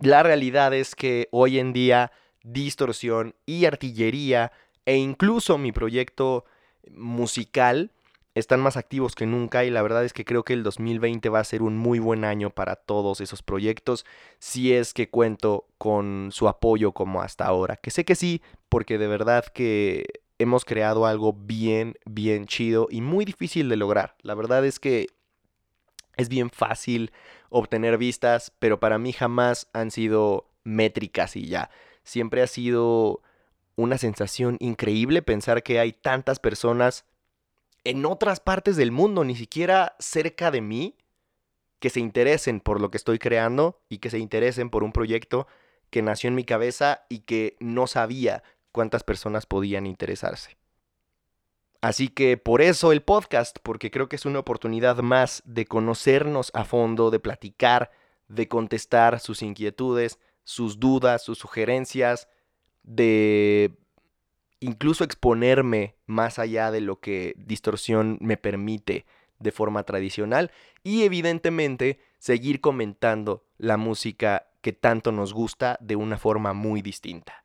la 0.00 0.22
realidad 0.22 0.74
es 0.74 0.94
que 0.94 1.28
hoy 1.30 1.58
en 1.58 1.72
día 1.72 2.12
distorsión 2.44 3.34
y 3.46 3.64
artillería 3.64 4.52
e 4.86 4.96
incluso 4.96 5.58
mi 5.58 5.72
proyecto 5.72 6.44
musical 6.90 7.90
están 8.34 8.60
más 8.60 8.76
activos 8.76 9.14
que 9.14 9.26
nunca 9.26 9.64
y 9.64 9.70
la 9.70 9.82
verdad 9.82 10.04
es 10.04 10.12
que 10.12 10.24
creo 10.24 10.44
que 10.44 10.52
el 10.52 10.62
2020 10.62 11.28
va 11.28 11.40
a 11.40 11.44
ser 11.44 11.62
un 11.62 11.76
muy 11.76 12.00
buen 12.00 12.24
año 12.24 12.50
para 12.50 12.76
todos 12.76 13.20
esos 13.20 13.42
proyectos 13.42 14.04
si 14.38 14.72
es 14.72 14.92
que 14.92 15.08
cuento 15.08 15.66
con 15.78 16.30
su 16.32 16.48
apoyo 16.48 16.92
como 16.92 17.22
hasta 17.22 17.46
ahora. 17.46 17.76
Que 17.76 17.90
sé 17.90 18.04
que 18.04 18.16
sí, 18.16 18.42
porque 18.68 18.98
de 18.98 19.06
verdad 19.06 19.44
que 19.46 20.04
hemos 20.38 20.64
creado 20.64 21.06
algo 21.06 21.32
bien, 21.32 21.94
bien 22.04 22.46
chido 22.46 22.88
y 22.90 23.00
muy 23.00 23.24
difícil 23.24 23.68
de 23.68 23.76
lograr. 23.76 24.16
La 24.22 24.34
verdad 24.34 24.66
es 24.66 24.80
que 24.80 25.06
es 26.16 26.28
bien 26.28 26.50
fácil 26.50 27.12
obtener 27.50 27.98
vistas, 27.98 28.52
pero 28.58 28.80
para 28.80 28.98
mí 28.98 29.12
jamás 29.12 29.68
han 29.72 29.92
sido 29.92 30.50
métricas 30.64 31.36
y 31.36 31.46
ya 31.46 31.70
siempre 32.04 32.42
ha 32.42 32.46
sido 32.46 33.22
una 33.76 33.98
sensación 33.98 34.56
increíble 34.60 35.22
pensar 35.22 35.62
que 35.62 35.80
hay 35.80 35.92
tantas 35.92 36.38
personas 36.38 37.04
en 37.82 38.06
otras 38.06 38.40
partes 38.40 38.76
del 38.76 38.92
mundo, 38.92 39.24
ni 39.24 39.36
siquiera 39.36 39.96
cerca 39.98 40.50
de 40.50 40.60
mí, 40.60 40.96
que 41.80 41.90
se 41.90 42.00
interesen 42.00 42.60
por 42.60 42.80
lo 42.80 42.90
que 42.90 42.96
estoy 42.96 43.18
creando 43.18 43.82
y 43.88 43.98
que 43.98 44.10
se 44.10 44.18
interesen 44.18 44.70
por 44.70 44.84
un 44.84 44.92
proyecto 44.92 45.46
que 45.90 46.02
nació 46.02 46.28
en 46.28 46.34
mi 46.34 46.44
cabeza 46.44 47.04
y 47.08 47.20
que 47.20 47.56
no 47.60 47.86
sabía 47.86 48.42
cuántas 48.72 49.04
personas 49.04 49.44
podían 49.44 49.86
interesarse. 49.86 50.56
Así 51.82 52.08
que 52.08 52.38
por 52.38 52.62
eso 52.62 52.92
el 52.92 53.02
podcast, 53.02 53.58
porque 53.62 53.90
creo 53.90 54.08
que 54.08 54.16
es 54.16 54.24
una 54.24 54.38
oportunidad 54.38 54.96
más 54.98 55.42
de 55.44 55.66
conocernos 55.66 56.50
a 56.54 56.64
fondo, 56.64 57.10
de 57.10 57.20
platicar, 57.20 57.90
de 58.28 58.48
contestar 58.48 59.20
sus 59.20 59.42
inquietudes, 59.42 60.18
sus 60.44 60.78
dudas, 60.78 61.24
sus 61.24 61.38
sugerencias, 61.38 62.28
de 62.82 63.72
incluso 64.60 65.04
exponerme 65.04 65.96
más 66.06 66.38
allá 66.38 66.70
de 66.70 66.80
lo 66.80 67.00
que 67.00 67.34
distorsión 67.36 68.18
me 68.20 68.36
permite 68.36 69.04
de 69.38 69.52
forma 69.52 69.82
tradicional 69.82 70.52
y 70.82 71.02
evidentemente 71.02 71.98
seguir 72.18 72.60
comentando 72.60 73.44
la 73.58 73.76
música 73.76 74.46
que 74.60 74.72
tanto 74.72 75.12
nos 75.12 75.34
gusta 75.34 75.76
de 75.80 75.96
una 75.96 76.16
forma 76.16 76.52
muy 76.54 76.80
distinta. 76.80 77.44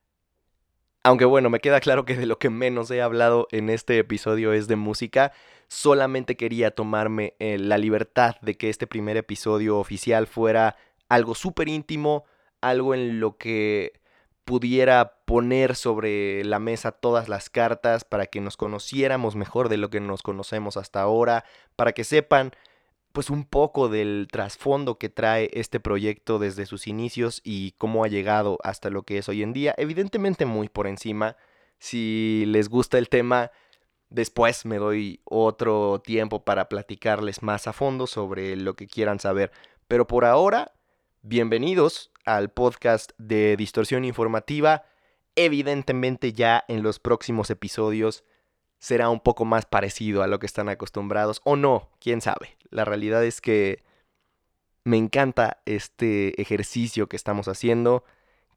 Aunque 1.03 1.25
bueno, 1.25 1.49
me 1.49 1.59
queda 1.59 1.79
claro 1.79 2.05
que 2.05 2.15
de 2.15 2.25
lo 2.25 2.39
que 2.39 2.49
menos 2.49 2.91
he 2.91 3.01
hablado 3.01 3.47
en 3.51 3.69
este 3.69 3.97
episodio 3.99 4.53
es 4.53 4.67
de 4.67 4.75
música, 4.75 5.31
solamente 5.67 6.35
quería 6.35 6.71
tomarme 6.71 7.35
eh, 7.39 7.57
la 7.57 7.77
libertad 7.77 8.35
de 8.41 8.57
que 8.57 8.69
este 8.69 8.85
primer 8.85 9.17
episodio 9.17 9.77
oficial 9.77 10.27
fuera 10.27 10.75
algo 11.07 11.35
súper 11.35 11.69
íntimo, 11.69 12.25
algo 12.61 12.93
en 12.93 13.19
lo 13.19 13.37
que 13.37 13.93
pudiera 14.45 15.19
poner 15.25 15.75
sobre 15.75 16.43
la 16.43 16.57
mesa 16.57 16.91
todas 16.91 17.29
las 17.29 17.51
cartas 17.51 18.03
para 18.03 18.25
que 18.25 18.41
nos 18.41 18.57
conociéramos 18.57 19.35
mejor 19.35 19.69
de 19.69 19.77
lo 19.77 19.91
que 19.91 19.99
nos 19.99 20.23
conocemos 20.23 20.75
hasta 20.75 21.01
ahora, 21.01 21.45
para 21.75 21.91
que 21.91 22.03
sepan 22.03 22.51
pues 23.11 23.29
un 23.29 23.45
poco 23.45 23.89
del 23.89 24.27
trasfondo 24.31 24.97
que 24.97 25.09
trae 25.09 25.49
este 25.53 25.79
proyecto 25.79 26.39
desde 26.39 26.65
sus 26.65 26.87
inicios 26.87 27.41
y 27.43 27.73
cómo 27.73 28.03
ha 28.03 28.07
llegado 28.07 28.57
hasta 28.63 28.89
lo 28.89 29.03
que 29.03 29.17
es 29.17 29.29
hoy 29.29 29.43
en 29.43 29.53
día, 29.53 29.73
evidentemente 29.77 30.45
muy 30.45 30.69
por 30.69 30.87
encima. 30.87 31.35
Si 31.77 32.43
les 32.47 32.69
gusta 32.69 32.97
el 32.97 33.09
tema, 33.09 33.51
después 34.09 34.65
me 34.65 34.77
doy 34.77 35.21
otro 35.25 36.01
tiempo 36.03 36.43
para 36.43 36.69
platicarles 36.69 37.41
más 37.41 37.67
a 37.67 37.73
fondo 37.73 38.07
sobre 38.07 38.55
lo 38.55 38.75
que 38.75 38.87
quieran 38.87 39.19
saber. 39.19 39.51
Pero 39.87 40.07
por 40.07 40.25
ahora, 40.25 40.71
bienvenidos 41.21 42.11
al 42.25 42.49
podcast 42.49 43.11
de 43.17 43.57
Distorsión 43.57 44.05
Informativa. 44.05 44.83
Evidentemente 45.35 46.33
ya 46.33 46.63
en 46.67 46.83
los 46.83 46.99
próximos 46.99 47.49
episodios 47.49 48.23
será 48.79 49.09
un 49.09 49.19
poco 49.19 49.45
más 49.45 49.65
parecido 49.65 50.23
a 50.23 50.27
lo 50.27 50.39
que 50.39 50.45
están 50.45 50.69
acostumbrados 50.69 51.41
o 51.43 51.55
no, 51.55 51.89
quién 51.99 52.21
sabe. 52.21 52.57
La 52.69 52.85
realidad 52.85 53.23
es 53.23 53.41
que 53.41 53.83
me 54.83 54.97
encanta 54.97 55.61
este 55.65 56.41
ejercicio 56.41 57.07
que 57.09 57.15
estamos 57.15 57.47
haciendo. 57.47 58.03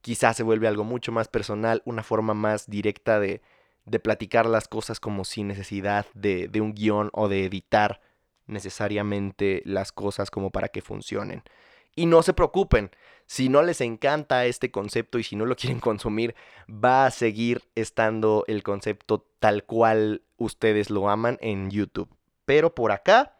Quizás 0.00 0.36
se 0.36 0.42
vuelve 0.42 0.68
algo 0.68 0.84
mucho 0.84 1.12
más 1.12 1.28
personal, 1.28 1.82
una 1.84 2.02
forma 2.02 2.34
más 2.34 2.68
directa 2.68 3.18
de, 3.20 3.42
de 3.84 3.98
platicar 4.00 4.46
las 4.46 4.68
cosas 4.68 5.00
como 5.00 5.24
sin 5.24 5.48
necesidad 5.48 6.06
de, 6.14 6.48
de 6.48 6.60
un 6.60 6.74
guion 6.74 7.10
o 7.12 7.28
de 7.28 7.44
editar 7.44 8.00
necesariamente 8.46 9.62
las 9.64 9.92
cosas 9.92 10.30
como 10.30 10.50
para 10.50 10.68
que 10.68 10.82
funcionen. 10.82 11.42
Y 11.94 12.06
no 12.06 12.22
se 12.22 12.32
preocupen, 12.32 12.90
si 13.26 13.48
no 13.48 13.62
les 13.62 13.80
encanta 13.80 14.44
este 14.46 14.70
concepto 14.70 15.18
y 15.18 15.22
si 15.22 15.36
no 15.36 15.46
lo 15.46 15.56
quieren 15.56 15.80
consumir, 15.80 16.34
va 16.68 17.06
a 17.06 17.10
seguir 17.10 17.62
estando 17.74 18.44
el 18.46 18.62
concepto 18.62 19.26
tal 19.38 19.64
cual 19.64 20.22
ustedes 20.36 20.90
lo 20.90 21.08
aman 21.08 21.38
en 21.40 21.70
YouTube. 21.70 22.08
Pero 22.44 22.74
por 22.74 22.92
acá 22.92 23.36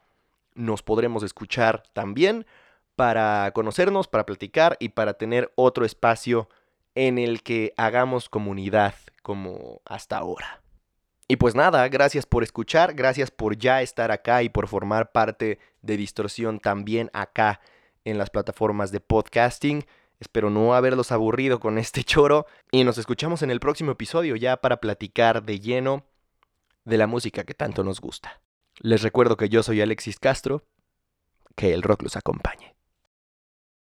nos 0.55 0.83
podremos 0.83 1.23
escuchar 1.23 1.83
también 1.93 2.47
para 2.97 3.51
conocernos, 3.55 4.09
para 4.09 4.27
platicar 4.27 4.77
y 4.81 4.91
para 4.91 5.15
tener 5.15 5.53
otro 5.57 5.85
espacio 5.85 6.49
en 6.95 7.19
el 7.19 7.43
que 7.43 7.73
hagamos 7.77 8.29
comunidad 8.29 8.95
como 9.23 9.81
hasta 9.85 10.19
ahora. 10.19 10.61
Y 11.29 11.37
pues 11.37 11.55
nada, 11.55 11.89
gracias 11.89 12.27
por 12.27 12.43
escuchar, 12.43 12.93
gracias 12.95 13.31
por 13.31 13.57
ya 13.57 13.81
estar 13.81 14.11
acá 14.11 14.43
y 14.43 14.51
por 14.51 14.69
formar 14.69 15.13
parte 15.13 15.59
de 15.81 15.97
Distorsión 15.97 16.61
también 16.61 17.11
acá 17.15 17.61
en 18.05 18.19
las 18.19 18.31
plataformas 18.31 18.93
de 18.93 19.01
podcasting. 19.01 19.85
Espero 20.21 20.51
no 20.51 20.75
haberlos 20.75 21.13
aburrido 21.13 21.61
con 21.61 21.79
este 21.79 22.05
choro 22.05 22.47
y 22.71 22.85
nos 22.85 22.99
escuchamos 22.99 23.43
en 23.43 23.51
el 23.51 23.61
próximo 23.61 23.93
episodio 23.93 24.37
ya 24.37 24.57
para 24.57 24.79
platicar 24.79 25.43
de 25.43 25.61
lleno 25.61 26.05
de 26.85 26.99
la 26.99 27.07
música 27.07 27.45
que 27.45 27.55
tanto 27.55 27.85
nos 27.85 28.01
gusta. 28.01 28.41
Les 28.79 29.03
recuerdo 29.03 29.37
que 29.37 29.49
yo 29.49 29.63
soy 29.63 29.81
Alexis 29.81 30.19
Castro, 30.19 30.65
que 31.57 31.75
el 31.75 31.83
rock 31.83 32.03
los 32.03 32.17
acompañe. 32.17 32.72